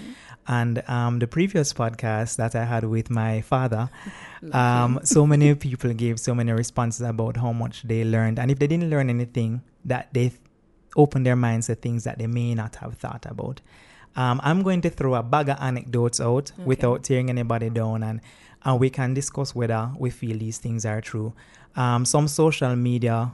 [0.47, 3.89] And um, the previous podcast that I had with my father,
[4.51, 8.59] um, so many people gave so many responses about how much they learned, and if
[8.59, 10.41] they didn't learn anything, that they th-
[10.95, 13.61] opened their minds to things that they may not have thought about.
[14.15, 18.21] Um, I'm going to throw a bag of anecdotes out without tearing anybody down, and
[18.63, 21.33] and we can discuss whether we feel these things are true.
[21.75, 23.31] Um, some social media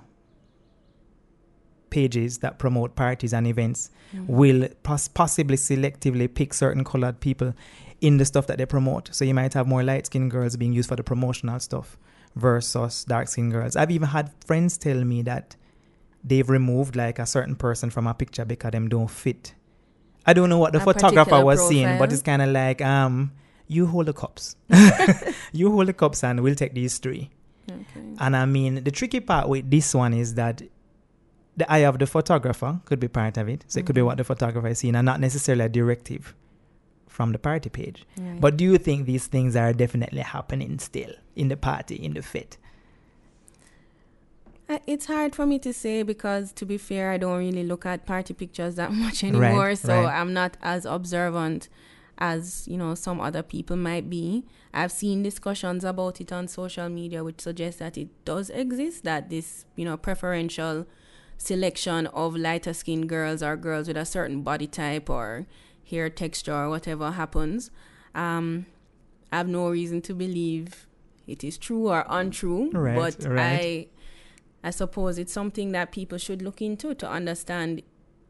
[1.89, 3.89] pages that promote parties and events
[4.27, 7.53] will pos- possibly selectively pick certain colored people
[8.01, 9.09] in the stuff that they promote.
[9.13, 11.97] So you might have more light skinned girls being used for the promotional stuff
[12.35, 13.75] versus dark skinned girls.
[13.75, 15.55] I've even had friends tell me that
[16.27, 19.53] they've removed like a certain person from a picture because them don't fit.
[20.25, 23.31] I don't know what the A photographer was seeing, but it's kind of like um,
[23.67, 24.55] you hold the cups,
[25.53, 27.29] you hold the cups, and we'll take these three.
[27.69, 28.05] Okay.
[28.19, 30.61] And I mean, the tricky part with this one is that
[31.55, 33.65] the eye of the photographer could be part of it.
[33.67, 36.35] So it could be what the photographer is seeing and not necessarily a directive
[37.07, 38.05] from the party page.
[38.17, 38.39] Right.
[38.39, 42.21] But do you think these things are definitely happening still in the party, in the
[42.21, 42.57] fit?
[44.85, 48.05] It's hard for me to say because, to be fair, I don't really look at
[48.05, 49.75] party pictures that much anymore.
[49.75, 50.19] so right.
[50.19, 51.69] I'm not as observant
[52.19, 54.43] as you know some other people might be.
[54.73, 59.03] I've seen discussions about it on social media, which suggests that it does exist.
[59.05, 60.85] That this you know preferential
[61.37, 65.45] selection of lighter skinned girls or girls with a certain body type or
[65.89, 67.71] hair texture or whatever happens.
[68.15, 68.65] Um,
[69.31, 70.87] I have no reason to believe
[71.27, 73.39] it is true or untrue, Right, but right.
[73.39, 73.87] I
[74.67, 77.81] I suppose it's something that people should look into to understand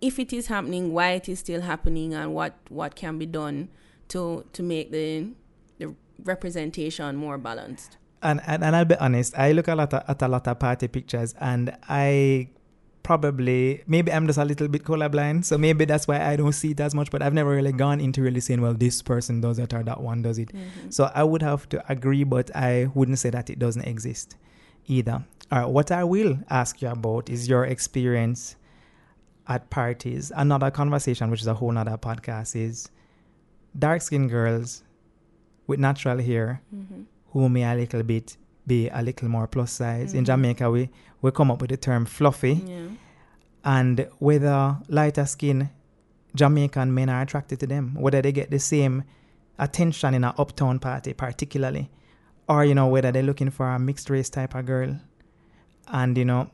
[0.01, 3.69] if it is happening, why it is still happening, and what, what can be done
[4.09, 5.07] to to make the
[5.79, 5.87] the
[6.23, 7.97] representation more balanced.
[8.21, 10.59] And, and and I'll be honest, I look a lot of, at a lot of
[10.59, 12.49] party pictures, and I
[13.01, 16.71] probably maybe I'm just a little bit colorblind, so maybe that's why I don't see
[16.71, 17.09] it as much.
[17.09, 20.01] But I've never really gone into really saying, well, this person does it or that
[20.01, 20.49] one does it.
[20.53, 20.91] Mm-hmm.
[20.91, 24.35] So I would have to agree, but I wouldn't say that it doesn't exist
[24.85, 25.25] either.
[25.49, 28.57] All right, what I will ask you about is your experience
[29.47, 30.29] at parties.
[30.35, 32.89] Another conversation, which is a whole nother podcast, is
[33.77, 34.83] dark skinned girls
[35.65, 37.03] with natural hair mm-hmm.
[37.31, 40.13] who may a little bit be a little more plus size.
[40.13, 40.25] In mm-hmm.
[40.25, 40.89] Jamaica, we,
[41.21, 42.87] we come up with the term fluffy, Yeah.
[43.63, 45.69] and whether lighter skin
[46.35, 49.05] Jamaican men are attracted to them, whether they get the same
[49.57, 51.89] attention in an uptown party, particularly,
[52.49, 54.99] or you know whether they're looking for a mixed race type of girl
[55.87, 56.49] And you know,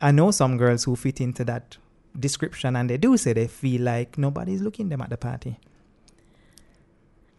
[0.00, 1.76] I know some girls who fit into that
[2.18, 5.58] description and they do say they feel like nobody's looking them at the party.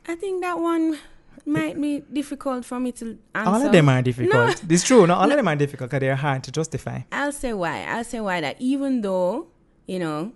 [0.08, 0.98] I think that one
[1.46, 3.50] might be difficult for me to answer.
[3.50, 4.34] All of them are difficult.
[4.34, 4.54] No.
[4.70, 5.06] It's true.
[5.06, 7.02] No, all of them are difficult because they're hard to justify.
[7.12, 7.84] I'll say why.
[7.84, 9.48] I'll say why that even though,
[9.86, 10.34] you know,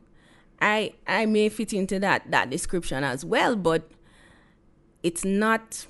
[0.61, 3.89] I I may fit into that that description as well, but
[5.01, 5.85] it's not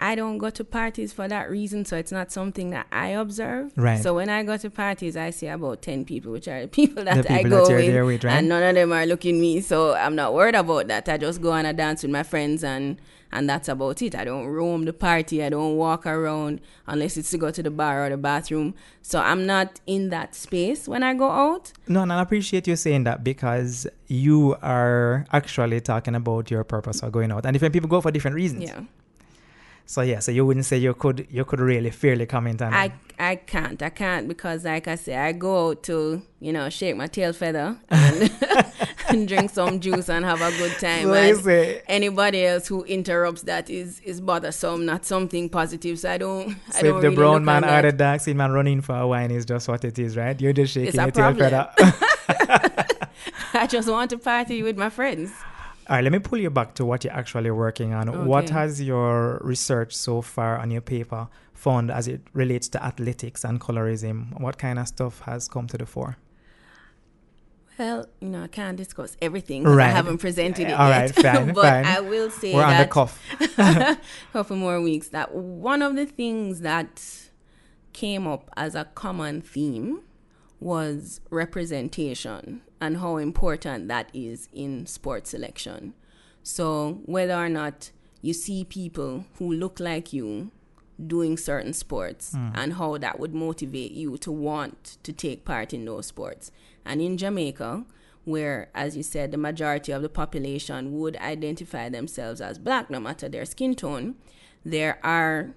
[0.00, 3.72] I don't go to parties for that reason, so it's not something that I observe.
[3.76, 4.00] Right.
[4.00, 7.04] So when I go to parties, I see about ten people, which are the people
[7.04, 8.34] that The I go that with, there with, right?
[8.34, 9.60] and none of them are looking me.
[9.60, 11.08] So I'm not worried about that.
[11.08, 12.98] I just go on a dance with my friends, and
[13.32, 14.14] and that's about it.
[14.14, 15.42] I don't roam the party.
[15.44, 18.74] I don't walk around unless it's to go to the bar or the bathroom.
[19.02, 21.72] So I'm not in that space when I go out.
[21.88, 27.00] No, and I appreciate you saying that because you are actually talking about your purpose
[27.00, 27.44] for going out.
[27.44, 28.62] And different people go for different reasons.
[28.62, 28.80] Yeah.
[29.88, 32.92] So yeah, so you wouldn't say you could you could really fairly comment on I.
[33.18, 33.82] I can't.
[33.82, 37.32] I can't because like I say, I go out to, you know, shake my tail
[37.32, 38.30] feather and,
[39.08, 41.04] and drink some juice and have a good time.
[41.04, 45.98] So you And say anybody else who interrupts that is is bothersome, not something positive.
[45.98, 48.52] So I don't I don't if the really brown man or the dark skin man
[48.52, 50.38] running for a wine is just what it is, right?
[50.38, 51.50] You're just shaking your tail problem.
[51.50, 51.70] feather.
[53.54, 55.32] I just want to party with my friends.
[55.88, 58.26] All right, let me pull you back to what you're actually working on.
[58.26, 63.42] What has your research so far on your paper found as it relates to athletics
[63.42, 64.38] and colorism?
[64.38, 66.18] What kind of stuff has come to the fore?
[67.78, 69.90] Well, you know, I can't discuss everything 'cause I Right.
[69.90, 71.16] haven't presented it All yet.
[71.16, 71.84] right, fine, but fine.
[71.86, 73.22] I will say We're on the that cuff.
[74.32, 77.02] couple more weeks that one of the things that
[77.94, 80.00] came up as a common theme
[80.60, 85.94] was representation and how important that is in sports selection.
[86.42, 87.90] So whether or not
[88.22, 90.50] you see people who look like you
[91.06, 92.50] doing certain sports hmm.
[92.54, 96.50] and how that would motivate you to want to take part in those sports.
[96.84, 97.84] And in Jamaica,
[98.24, 103.00] where, as you said, the majority of the population would identify themselves as black no
[103.00, 104.16] matter their skin tone,
[104.64, 105.54] there are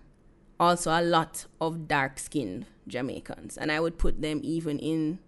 [0.62, 3.58] also a lot of dark skinned Jamaicans.
[3.58, 5.19] And I would put them even in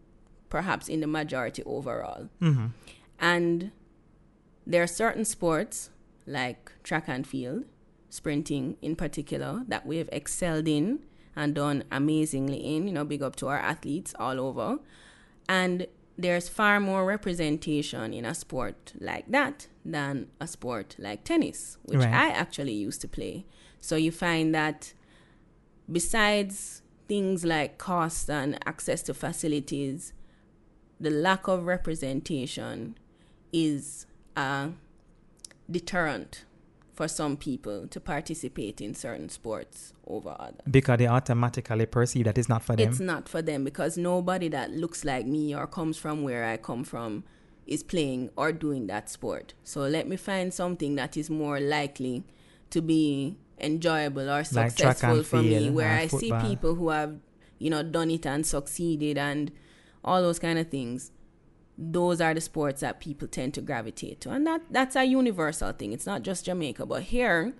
[0.50, 2.30] perhaps in the majority overall.
[2.40, 2.68] Mm-hmm.
[3.20, 3.72] And
[4.66, 5.90] there are certain sports
[6.28, 7.66] like track and field,
[8.10, 11.00] sprinting in particular, that we have excelled in
[11.36, 12.88] and done amazingly in.
[12.88, 14.78] You know, big up to our athletes all over.
[15.50, 21.80] And there's far more representation in a sport like that than a sport like tennis,
[21.86, 22.14] which Right.
[22.14, 23.48] I actually used to play.
[23.82, 24.94] So you find that
[25.92, 30.14] besides things like cost and access to facilities,
[31.00, 32.98] the lack of representation
[33.52, 34.70] is a
[35.70, 36.46] deterrent
[36.94, 40.62] for some people to participate in certain sports over others.
[40.70, 42.88] Because they automatically perceive that it's not for them.
[42.88, 46.58] It's not for them because nobody that looks like me or comes from where I
[46.58, 47.24] come from
[47.66, 49.56] is playing or doing that sport.
[49.64, 52.24] So let me find something that is more likely
[52.70, 57.18] to be enjoyable or successful and for me where I see people who have,
[57.60, 59.52] you know, done it and succeeded and
[60.04, 61.12] all those kind of things.
[61.78, 64.32] Those are the sports that people tend to gravitate to.
[64.32, 65.92] And that that's a universal thing.
[65.94, 67.54] It's not just Jamaica, but here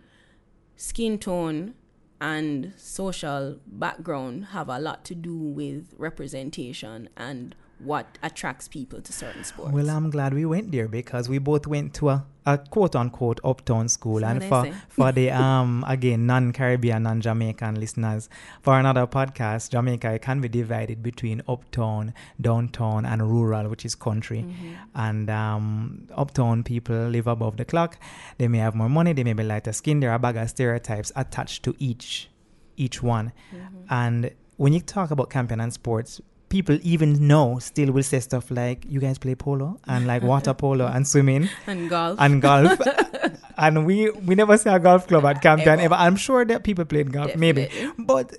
[0.76, 1.74] skin tone
[2.20, 9.14] and social background have a lot to do with representation and what attracts people to
[9.14, 9.72] certain sports.
[9.72, 13.40] Well, I'm glad we went there because we both went to a, a quote unquote
[13.44, 14.22] uptown school.
[14.22, 18.30] So and for, for the um again non Caribbean, non Jamaican listeners,
[18.62, 24.44] for another podcast, Jamaica can be divided between uptown, downtown, and rural, which is country.
[24.44, 24.74] Mm-hmm.
[24.96, 27.98] And um, uptown people live above the clock.
[28.38, 29.14] They may have more money.
[29.14, 30.00] They may be lighter skin.
[30.00, 32.30] There are a bag of stereotypes attached to each
[32.76, 33.32] each one.
[33.54, 33.78] Mm-hmm.
[33.90, 36.22] And when you talk about Campion and sports,
[36.54, 40.54] people even know still will say stuff like, "You guys play polo and like water
[40.54, 42.20] polo and swimming and golf.
[42.20, 42.80] and golf."
[43.58, 45.96] and we we never see a golf club at Campion Ever.
[45.96, 45.96] ever.
[46.08, 48.36] I'm sure that people played golf, maybe, but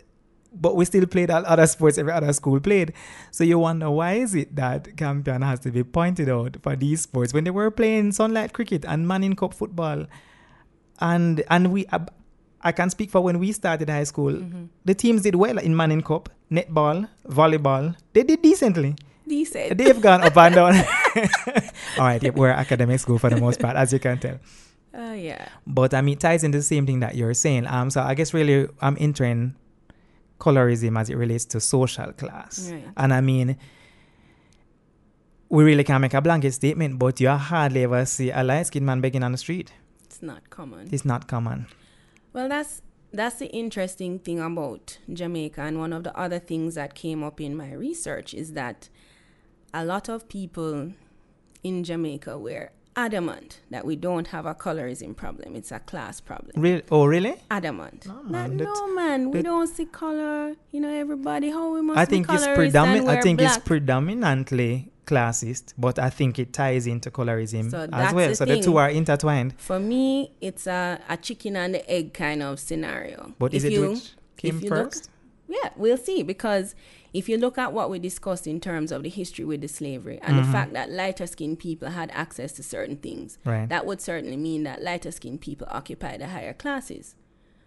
[0.67, 2.93] but we still played all other sports every other school played.
[3.33, 7.03] So you wonder why is it that Campion has to be pointed out for these
[7.03, 10.07] sports when they were playing Sunlight Cricket and Manning Cup football,
[11.01, 11.87] and and we.
[12.65, 14.33] I can speak for when we started high school.
[14.33, 14.65] Mm-hmm.
[14.87, 17.95] The teams did well in Manning Cup, netball, volleyball.
[18.15, 18.97] They did decently.
[19.29, 19.77] Decent.
[19.77, 20.75] They've gone up and down.
[21.99, 24.39] All right, yep, we're academic school for the most part, as you can tell.
[24.95, 25.49] Uh, yeah.
[25.67, 27.67] But I mean, it ties into the same thing that you're saying.
[27.67, 29.55] Um, so I guess really I'm entering
[30.41, 32.71] colorism as it relates to social class.
[32.71, 32.85] Right.
[32.97, 33.57] And I mean,
[35.49, 38.87] we really can't make a blanket statement, but you hardly ever see a light skinned
[38.87, 39.73] man begging on the street.
[40.05, 40.89] It's not common.
[40.93, 41.67] It's not common.
[42.35, 45.61] Well, that's that's the interesting thing about Jamaica.
[45.63, 48.89] And one of the other things that came up in my research is that
[49.73, 50.93] a lot of people
[51.63, 55.55] in Jamaica were adamant that we don't have a colorism problem.
[55.57, 56.61] It's a class problem.
[56.61, 56.81] Real?
[56.91, 57.35] Oh, really?
[57.51, 58.07] Adamant.
[58.07, 60.55] No, Like, man, that- no, man, we don't see color.
[60.73, 63.09] You know, everybody, how we must I be think it's predominant.
[63.09, 68.15] I we're think it's predominantly classist, but I think it ties into colorism So as
[68.15, 68.29] well.
[68.31, 69.55] the so the two are intertwined.
[69.59, 73.35] For me, it's a, a chicken and the egg kind of scenario.
[73.39, 74.95] But is If it you- which came you look-
[75.49, 76.23] Yeah, we'll see.
[76.23, 76.75] Because
[77.13, 80.19] if you look at what we discussed in terms of the history with the slavery
[80.23, 80.47] and Mm-hmm.
[80.47, 83.69] the fact that lighter skinned people had access to certain things, Right.
[83.69, 87.15] that would certainly mean that lighter skinned people occupy the higher classes.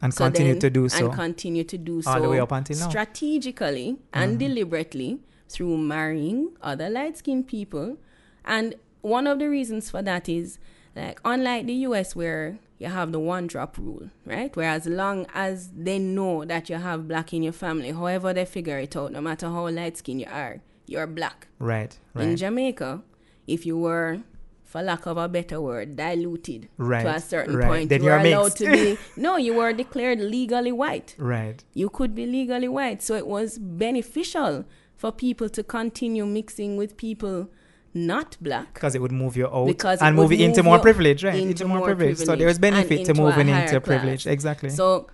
[0.02, 1.06] and So continue then- to do so.
[1.06, 2.84] And continue to do so All the way up until now.
[2.84, 2.92] Mm-hmm.
[2.92, 7.98] strategically and deliberately through marrying other light skinned people.
[8.46, 10.58] And one of the reasons for that is
[10.96, 14.56] like unlike the US where you have the one drop rule, right?
[14.56, 18.46] Where as long as they know that you have black in your family, however they
[18.46, 21.48] figure it out, no matter how light skinned you are, you're black.
[21.60, 21.98] right.
[22.14, 22.24] right.
[22.28, 23.02] In Jamaica,
[23.48, 24.20] if you were,
[24.64, 27.68] for lack of a better word, diluted Right, to a certain right.
[27.68, 28.98] point, Then you were allowed to be.
[29.18, 31.16] No, you were declared legally white.
[31.18, 31.64] right.
[31.74, 34.66] You could be legally white, so it was beneficial
[34.98, 37.50] for people to continue mixing with people
[37.94, 38.74] not black.
[38.74, 41.36] Because it would move you out Because and move you into more privilege, right?
[41.36, 42.18] into Into, more, more privilege.
[42.18, 43.84] So there's benefit to moving into class.
[43.86, 44.28] privilege.
[44.28, 44.70] Exactly.
[44.70, 45.08] So,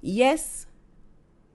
[0.00, 0.66] yes,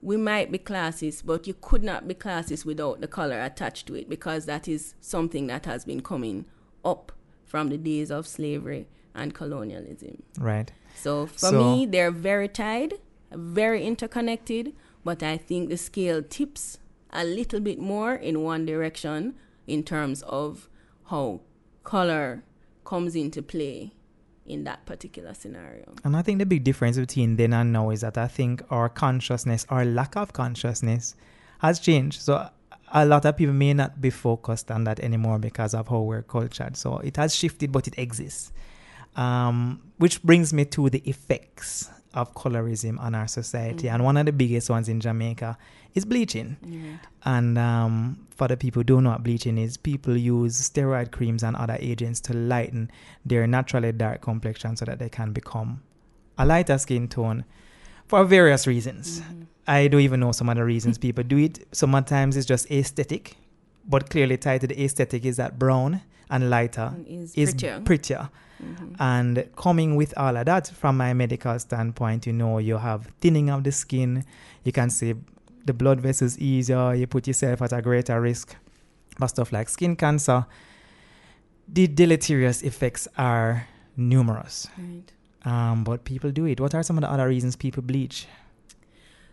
[0.02, 3.94] we might be classes but you could not be classes without the color attached to
[3.94, 6.44] it because that is something that has been coming
[6.84, 7.10] up
[7.44, 10.22] from the days of slavery and colonialism.
[10.38, 10.70] right.
[10.94, 12.94] So for So- me, they're very tied,
[13.32, 16.78] very interconnected, but I think the scale tips
[17.16, 19.34] a little bit more in one direction
[19.66, 20.68] in terms of
[21.06, 21.40] how
[21.82, 22.44] color
[22.84, 23.92] comes into play
[24.44, 25.94] in that particular scenario.
[26.04, 28.88] And I think the big difference between then and now is that I think our
[28.88, 31.16] consciousness, our lack of consciousness,
[31.58, 32.20] has changed.
[32.22, 32.48] So
[32.92, 36.22] a lot of people may not be focused on that anymore because of how we're
[36.22, 36.76] cultured.
[36.76, 38.52] So it has shifted, but it exists.
[39.16, 43.88] Um, which brings me to the effects of colorism on our society.
[43.88, 45.56] And one of the biggest ones in Jamaica
[45.94, 46.56] is bleaching.
[47.24, 51.42] And um, for the people who don't know what bleaching is, people use steroid creams
[51.44, 52.90] and other agents to lighten
[53.24, 55.82] their naturally dark complexion so that they can become
[56.38, 57.44] a lighter skin tone
[58.06, 59.22] for various reasons.
[59.66, 61.66] I don't even know some of the reasons people do it.
[61.72, 63.36] Sometimes it's just aesthetic,
[63.84, 67.80] but clearly tied to the aesthetic is that brown and lighter Is is prettier.
[67.84, 68.30] prettier.
[68.98, 73.50] And coming with all of that, from my medical standpoint, you know, you have thinning
[73.50, 74.24] of the skin.
[74.64, 75.14] You can see
[75.64, 76.94] the blood vessels easier.
[76.94, 78.56] You put yourself at a greater risk
[79.18, 80.46] for stuff like skin cancer.
[81.68, 83.66] The deleterious effects are
[83.96, 85.12] numerous, Right.
[85.44, 86.60] um, but people do it.
[86.60, 88.26] What are some of the other reasons people bleach?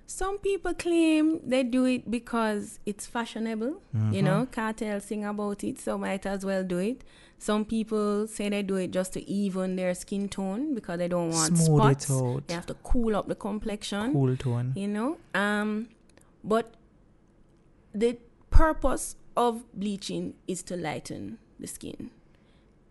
[0.05, 3.81] Some people claim they do it because it's fashionable.
[4.11, 7.03] You know, Kartel's sing about it, so might as well do it.
[7.39, 11.31] Some people say they do it just to even their skin tone because they don't
[11.31, 12.11] want Smooth it spots.
[12.11, 12.47] out.
[12.47, 14.13] They have to cool up the complexion.
[14.13, 14.73] Cool tone.
[14.75, 15.89] You know, um,
[16.43, 16.75] but
[17.93, 18.17] the
[18.49, 22.11] purpose of bleaching is to lighten the skin.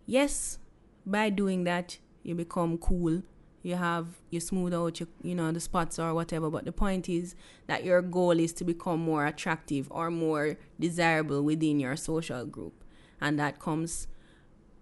[0.07, 0.59] Yes,
[1.07, 3.23] by doing that, you become cool.
[3.63, 6.51] You have you smooth out your, you know the spots or whatever.
[6.51, 7.35] But the point is
[7.69, 12.75] that your goal is to become more attractive or more desirable within your social group,
[13.21, 14.09] and that comes.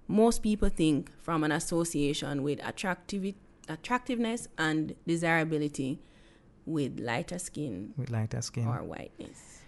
[0.09, 3.37] Most people think from an association with attractivi-
[3.69, 6.01] attractiveness and desirability
[6.66, 8.66] with lighter skin With lighter skin.
[8.66, 9.61] or whiteness.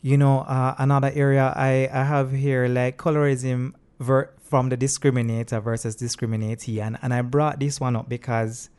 [0.00, 5.62] You know, uh, another area I, I have here like colorism ver- from the discriminator
[5.62, 6.80] versus discriminatee.
[6.80, 8.70] And, and I brought this one up because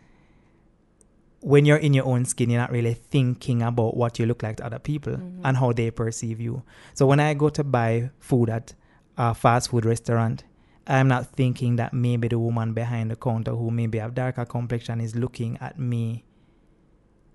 [1.41, 4.58] when you're in your own skin, you're not really thinking about what you look like
[4.58, 5.45] to other people mm-hmm.
[5.45, 6.63] and how they perceive you.
[6.93, 8.73] So when I go to buy food at
[9.17, 10.43] a fast food restaurant,
[10.88, 14.99] I'm not thinking that maybe the woman behind the counter who maybe have darker complexion
[14.99, 16.24] is looking at me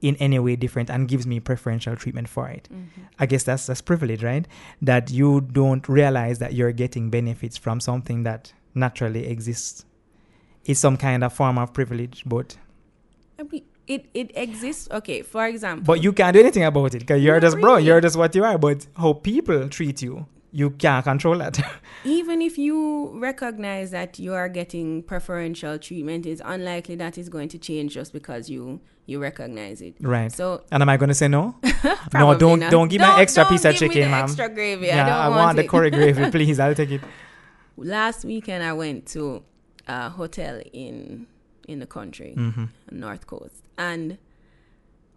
[0.00, 2.68] in any way different and gives me preferential treatment for it.
[2.72, 3.02] Mm-hmm.
[3.18, 4.46] I guess that's that's privilege, right?
[4.82, 9.84] That you don't realize that you're getting benefits from something that naturally exists.
[10.64, 12.56] It's some kind of form of privilege, but
[13.86, 14.88] it it exists.
[14.90, 17.74] Okay, for example, but you can't do anything about it because you're Not just bro,
[17.74, 17.84] really.
[17.86, 18.58] you're just what you are.
[18.58, 20.26] But how people treat you,
[20.60, 21.58] you can't control that.
[22.04, 27.48] even if you recognize that you are getting preferential treatment, it's unlikely that is going
[27.48, 29.94] to change just because you you recognize it.
[30.00, 30.30] right.
[30.32, 31.56] So and am I going to say no?
[32.14, 32.70] no, don't not.
[32.70, 34.24] don't give me Don't- an extra piece of me chicken, the ma'am.
[34.24, 34.86] Extra gravy.
[34.86, 36.60] yeah, I don't want, want, the curry gravy, please.
[36.60, 37.00] I'll take it.
[37.76, 39.42] Last weekend, I went to
[39.88, 41.26] a hotel in
[41.66, 42.68] in the country, Mhm.
[42.92, 43.62] North Coast.
[43.76, 44.18] And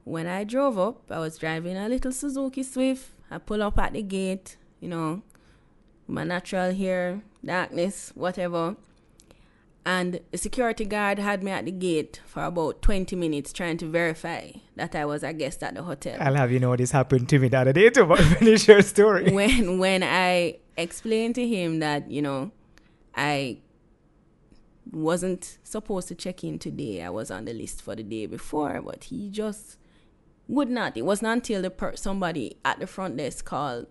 [0.03, 3.09] when I drove up, I was driving a little Suzuki Swift.
[3.29, 5.21] I pull up at the gate, you know,
[6.07, 8.75] my natural hair, darkness, whatever.
[9.85, 13.85] And the security guard had me at the gate for about 20 minutes trying to
[13.85, 16.17] verify that I was a guest at the hotel.
[16.19, 18.81] I'll have you know this happened to me the other day too, but finish your
[18.81, 19.31] story.
[19.31, 22.51] when when I explained to him that you know
[23.15, 23.59] I
[24.91, 28.81] wasn't supposed to check in today, I was on the list for the day before,
[28.81, 29.77] but he just
[30.49, 30.97] would not.
[30.97, 33.87] It wasn't until the per- somebody at the front desk called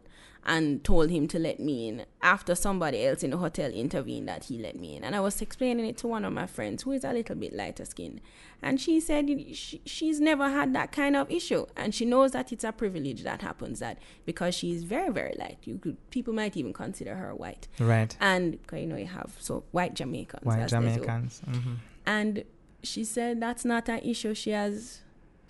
[0.48, 4.44] and told him to let me in after somebody else in the hotel intervened that
[4.44, 6.92] he let me in and i was explaining it to one of my friends who
[6.92, 8.20] is a little bit lighter skinned
[8.62, 12.52] and she said she, she's never had that kind of issue and she knows that
[12.52, 16.56] it's a privilege that happens that because she's very very light you could people might
[16.56, 18.16] even consider her white Right.
[18.20, 20.84] and you know you have so white jamaicans White as they do.
[20.86, 21.42] Jamaicans.
[21.44, 21.74] hmm
[22.06, 22.44] and
[22.84, 25.00] she said that's not an issue she has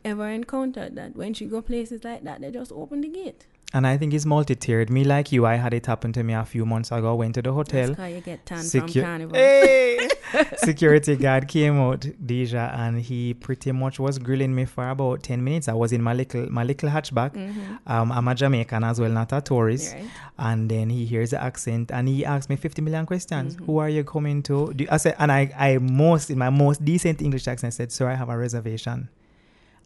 [0.06, 3.86] ever encountered that when she go places like that they just open the gate And
[3.86, 4.88] I think it's multi-tiered.
[4.90, 7.14] Me like you, I had it happen to me a few months ago.
[7.16, 7.88] Went to the hotel.
[7.88, 10.08] that's how you get tan from carnival Hey!
[10.56, 15.42] Security guard came out, Deja, and he pretty much was grilling me for about ten
[15.42, 15.68] minutes.
[15.68, 17.32] I was in my little my little hatchback.
[17.34, 17.78] Mhm.
[17.86, 19.94] Um, I'm a Jamaican as well, not a tourist.
[19.94, 20.04] Right.
[20.38, 23.56] And then he hears the accent and he asked me 50 million questions.
[23.56, 23.66] Mhm.
[23.66, 24.72] Who are you coming to?
[24.74, 28.08] Do, I said, and I, I most in my most decent English accent said, "Sir,
[28.08, 29.08] I have a reservation."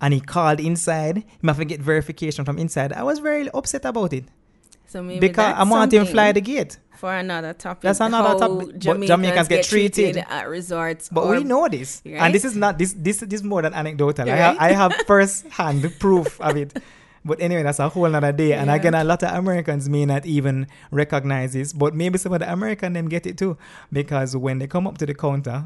[0.01, 1.19] And he called inside.
[1.19, 2.93] He must get verification from inside.
[2.93, 4.25] I was very upset about it
[4.87, 6.79] So maybe because I want him fly the gate.
[6.97, 7.83] for another topic.
[7.83, 10.17] That's another topic, Jamaicans, Jamaicans get, get treated.
[10.29, 11.09] at resorts.
[11.09, 12.15] But we know this, Right?
[12.23, 14.29] and this is not this this this is more than anecdotal.
[14.29, 16.77] I have I have first hand proof of it.
[17.25, 18.53] But anyway, that's a whole nother day.
[18.55, 22.41] And again, a lot of Americans may not even recognize this, but maybe some of
[22.41, 23.57] the American them get it too,
[23.93, 25.65] because when they come up to the counter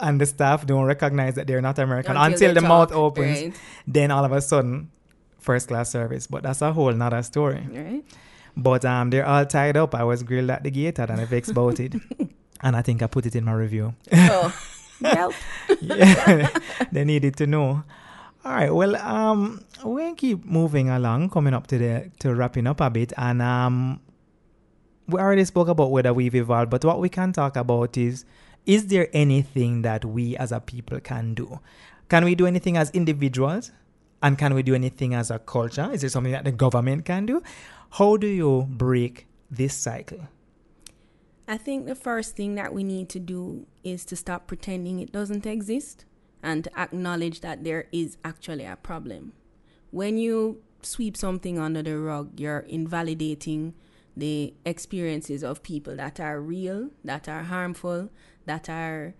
[0.00, 3.54] and the staff don't recognize that they're not American until, they the mouth opens, Right.
[3.86, 4.90] then all of a sudden,
[5.38, 6.26] first class service.
[6.26, 7.66] But that's a whole nother story.
[7.72, 8.04] right.
[8.56, 9.94] But um, they're all tied up.
[9.94, 11.94] I was grilled at the gate and I vexed about it.
[12.62, 13.94] And I think I put it in my review.
[14.14, 14.50] Oh,
[15.02, 15.28] yeah,
[16.90, 17.84] they needed to know.
[18.46, 18.72] All right.
[18.74, 23.12] Well, um, we'll keep moving along, coming up to the to wrapping up a bit,
[23.18, 24.00] and um,
[25.06, 28.24] we already spoke about whether we've evolved, but what we can talk about is:
[28.66, 31.60] is there anything that we as a people can do?
[32.08, 33.70] Can we do anything as individuals?
[34.22, 35.88] And can we do anything as a culture?
[35.92, 37.42] Is there something that the government can do?
[37.90, 40.28] How do you break this cycle?
[41.46, 45.12] I think the first thing that we need to do is to stop pretending it
[45.12, 46.04] doesn't exist
[46.42, 49.32] and to acknowledge that there is actually a problem.
[49.92, 53.74] When you sweep something under the rug, you're invalidating
[54.16, 58.08] the experiences of people that are real, that are harmful,
[58.46, 59.14] that are,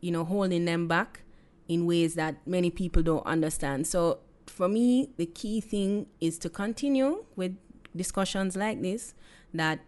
[0.00, 1.22] you know, holding them back
[1.68, 3.86] in ways that many people don't understand.
[3.86, 7.56] So for me, the key thing is to continue with
[7.94, 9.14] discussions like this
[9.54, 9.80] that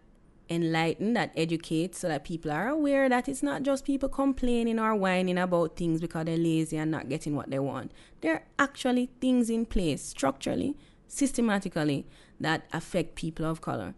[0.49, 4.95] enlighten, that educate, so that people are aware that it's not just people complaining or
[4.95, 7.93] whining about things because they're lazy and not getting what they want.
[8.20, 10.76] There are actually things in place structurally,
[11.09, 12.07] systematically,
[12.39, 13.95] that affect people of color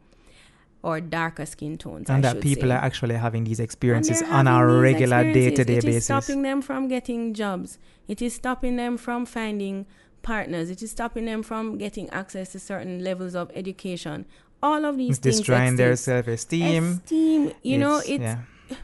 [0.86, 2.08] or darker skin tones.
[2.08, 2.74] And I that people say.
[2.76, 5.84] are actually having these experiences on a regular day to day experiences.
[5.84, 6.04] It is basis.
[6.04, 7.78] stopping them from getting jobs.
[8.06, 9.86] It is stopping them from finding
[10.22, 10.70] partners.
[10.70, 14.26] It is stopping them from getting access to certain levels of education.
[14.62, 16.84] All of these It's things destroying their self esteem.
[17.04, 18.38] Esteem, you know, it's yeah.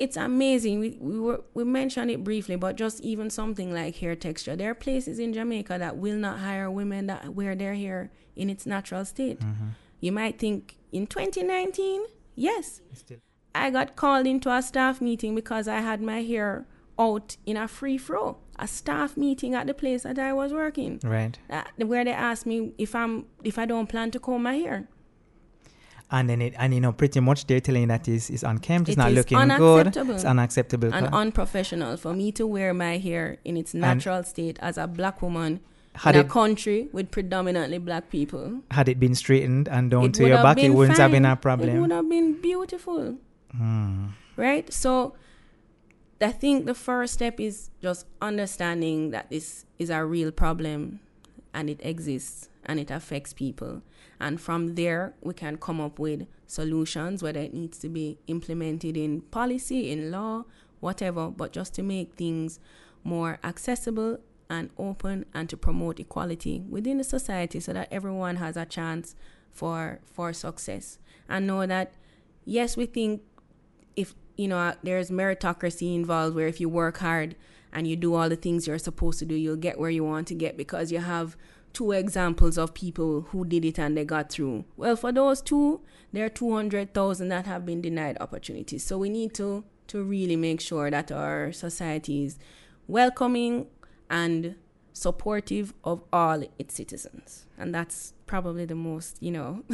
[0.00, 0.80] it's amazing.
[0.80, 4.56] We we were we mentioned it briefly, but just even something like hair texture.
[4.56, 8.50] There are places in Jamaica that will not hire women that wear their hair in
[8.50, 9.38] its natural state.
[9.38, 9.68] Mm-hmm.
[10.02, 12.02] You might think in 2019,
[12.34, 12.80] yes,
[13.54, 16.66] I got called into a staff meeting because I had my hair
[16.98, 18.36] out in a free throw.
[18.58, 21.38] A staff meeting at the place that I was working, Right.
[21.48, 24.88] uh, where they asked me if I'm if I don't plan to comb my hair.
[26.10, 28.88] And then it and you know pretty much they're telling you that is is unkempt,
[28.90, 29.96] it's It not looking good.
[29.96, 30.92] It's unacceptable.
[30.92, 35.22] and unprofessional for me to wear my hair in its natural state as a black
[35.22, 35.60] woman
[35.94, 38.60] had in it a country with predominantly black people.
[38.70, 41.36] had it been straightened and down it to your back, it wouldn't have been a
[41.36, 41.68] problem.
[41.76, 43.16] It would have been beautiful,
[43.56, 44.06] Hmm.
[44.36, 44.72] right?
[44.72, 45.14] So
[46.20, 51.00] I think the first step is just understanding that this is a real problem
[51.52, 53.82] and it exists and it affects people.
[54.20, 58.96] And from there, we can come up with solutions, whether it needs to be implemented
[58.96, 60.44] in policy, in law,
[60.80, 62.60] whatever, but just to make things
[63.04, 64.18] more accessible
[64.52, 69.14] and open and to promote equality within the society so that everyone has a chance
[69.50, 70.98] for for success
[71.28, 71.92] and know that
[72.44, 73.22] yes we think
[73.96, 77.34] if you know there's meritocracy involved where if you work hard
[77.72, 80.28] and you do all the things you're supposed to do, you'll get where you want
[80.28, 81.36] to get because you have
[81.72, 84.64] two examples of people who did it and they got through.
[84.76, 85.80] Well, for those two,
[86.12, 88.84] there are 200,000 that have been denied opportunities.
[88.84, 92.38] So we need to to really make sure that our society is
[92.86, 93.66] welcoming
[94.12, 94.54] and
[94.92, 97.46] supportive of all its citizens.
[97.58, 99.64] And that's probably the most, you know,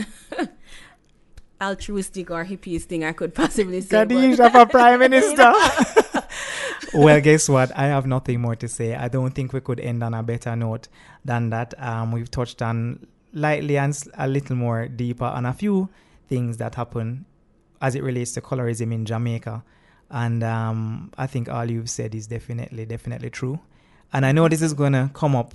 [1.60, 3.96] altruistic or hippiest thing I could possibly say.
[3.96, 5.52] Khadija for Prime Minister.
[6.94, 7.76] well, guess what?
[7.76, 8.94] I have nothing more to say.
[8.94, 10.86] I don't think we could end on a better note
[11.24, 11.74] than that.
[11.82, 15.88] Um, we've touched on lightly and a little more deeper on a few
[16.28, 17.26] things that happen
[17.82, 19.64] as it relates to colorism in Jamaica.
[20.10, 23.58] And um, I think all you've said is definitely, definitely true.
[24.12, 25.54] And I know this is going to come up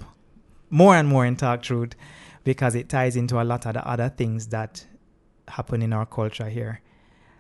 [0.70, 1.96] more and more in Talk Truth
[2.44, 4.86] because it ties into a lot of the other things that
[5.48, 6.82] happen in our culture here.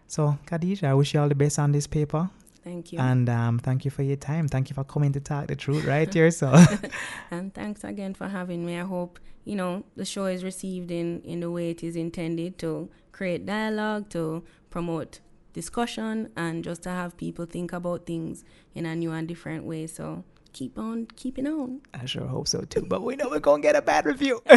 [0.07, 2.29] So, Khadija, I wish you all the best on this paper.
[2.63, 2.99] Thank you.
[2.99, 4.47] And um, thank you for your time.
[4.47, 6.31] Thank you for coming to talk the truth right here.
[6.31, 6.53] So,
[7.31, 8.79] and thanks again for having me.
[8.79, 12.57] I hope you know the show is received in in the way it is intended
[12.59, 15.19] to create dialogue, to promote
[15.51, 19.85] discussion, and just to have people think about things in a new and different way.
[19.87, 20.23] So
[20.53, 21.81] keep on keeping on.
[21.93, 22.85] I sure hope so too.
[22.87, 24.41] But we know we're gonna get a bad review.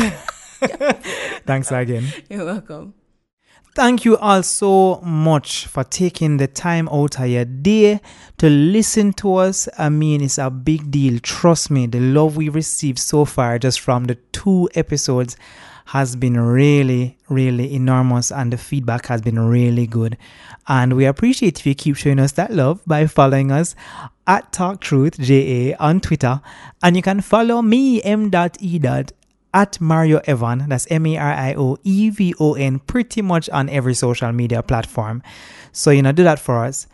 [1.47, 2.07] Thanks again.
[2.31, 2.95] You're welcome.
[3.75, 8.01] Thank you all so much for taking the time out of your day
[8.39, 9.69] to listen to us.
[9.77, 11.19] I mean, it's a big deal.
[11.19, 15.37] Trust me, the love we received so far just from the two episodes
[15.87, 20.17] has been really, really enormous, and the feedback has been really good.
[20.67, 23.77] And we appreciate if you keep showing us that love by following us
[24.27, 26.41] at Talk Truth JA on Twitter.
[26.83, 28.79] And you can follow me, m.e
[29.57, 33.49] at Mario Evon, that's M A R I O E V O N, pretty much
[33.49, 35.23] on every social media platform.
[35.73, 36.87] So, you know, do that for us.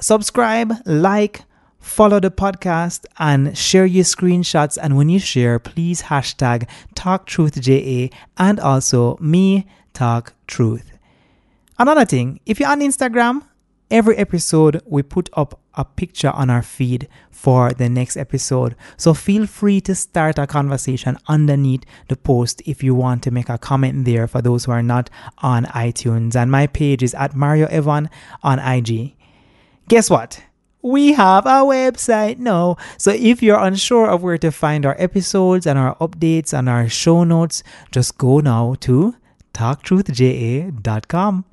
[0.00, 1.42] Subscribe, like,
[1.78, 4.78] follow the podcast, and share your screenshots.
[4.80, 10.90] And when you share, please hashtag TalkTruthJA and also me talk truth.
[11.78, 13.42] Another thing, if you're on Instagram,
[13.90, 18.76] every episode we put up a picture on our feed for the next episode.
[18.96, 23.48] So feel free to start a conversation underneath the post if you want to make
[23.48, 26.36] a comment there for those who are not on iTunes.
[26.36, 28.08] And my page is at Mario Evon
[28.42, 29.14] on IG.
[29.88, 30.42] Guess what?
[30.82, 32.76] We have a website now.
[32.96, 36.88] So if you're unsure of where to find our episodes and our updates and our
[36.88, 39.14] show notes, just go now to
[39.54, 41.44] talktruthja.com.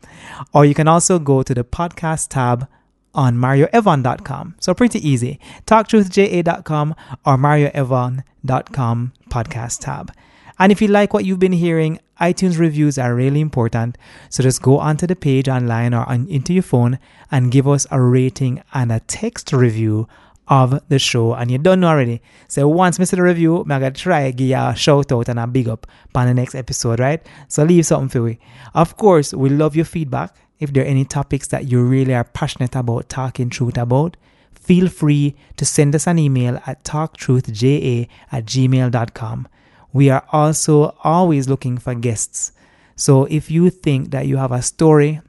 [0.53, 2.67] Or you can also go to the podcast tab
[3.13, 4.55] on marioevon.com.
[4.59, 5.39] So pretty easy.
[5.65, 6.95] Talktruthja.com
[7.25, 10.11] or marioevon.com podcast tab.
[10.59, 13.97] And if you like what you've been hearing, iTunes reviews are really important.
[14.29, 16.97] So just go onto the page online or on, into your phone
[17.31, 20.07] and give us a rating and a text review
[20.47, 21.33] of the show.
[21.33, 22.21] And you don't know already.
[22.47, 23.11] So once Mr.
[23.11, 26.27] the review, I'm gonna try give you a shout out and a big up on
[26.27, 27.25] the next episode, right?
[27.47, 28.39] So leave something for me.
[28.73, 30.35] Of course, we love your feedback.
[30.59, 34.17] If there are any topics that you really are passionate about talking truth about,
[34.53, 39.47] feel free to send us an email at talktruthja at gmail.com.
[39.93, 42.51] We are also always looking for guests.
[42.95, 45.21] So if you think that you have a story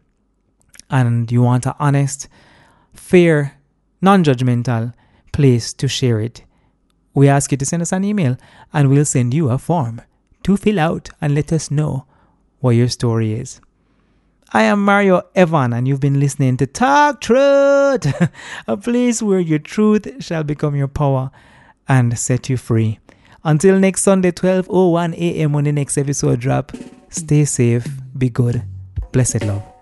[0.91, 2.29] and you want an honest,
[2.95, 3.59] fair,
[4.01, 4.95] non judgmental
[5.39, 6.43] place to share it,
[7.15, 8.37] we ask you to send us an email
[8.73, 10.03] and we'll send you a form
[10.43, 12.07] to fill out and let us know
[12.59, 13.61] what your story is.
[14.53, 18.31] I am Mario Evon, and you've been listening to Talk Truth,
[18.67, 21.31] a place where your truth shall become your power
[21.87, 22.99] and set you free.
[23.45, 25.53] Until next Sunday, 12:01 a.m.
[25.53, 26.73] when the next episode drop.
[27.11, 27.87] Stay safe,
[28.17, 28.63] be good,
[29.13, 29.78] blessed love.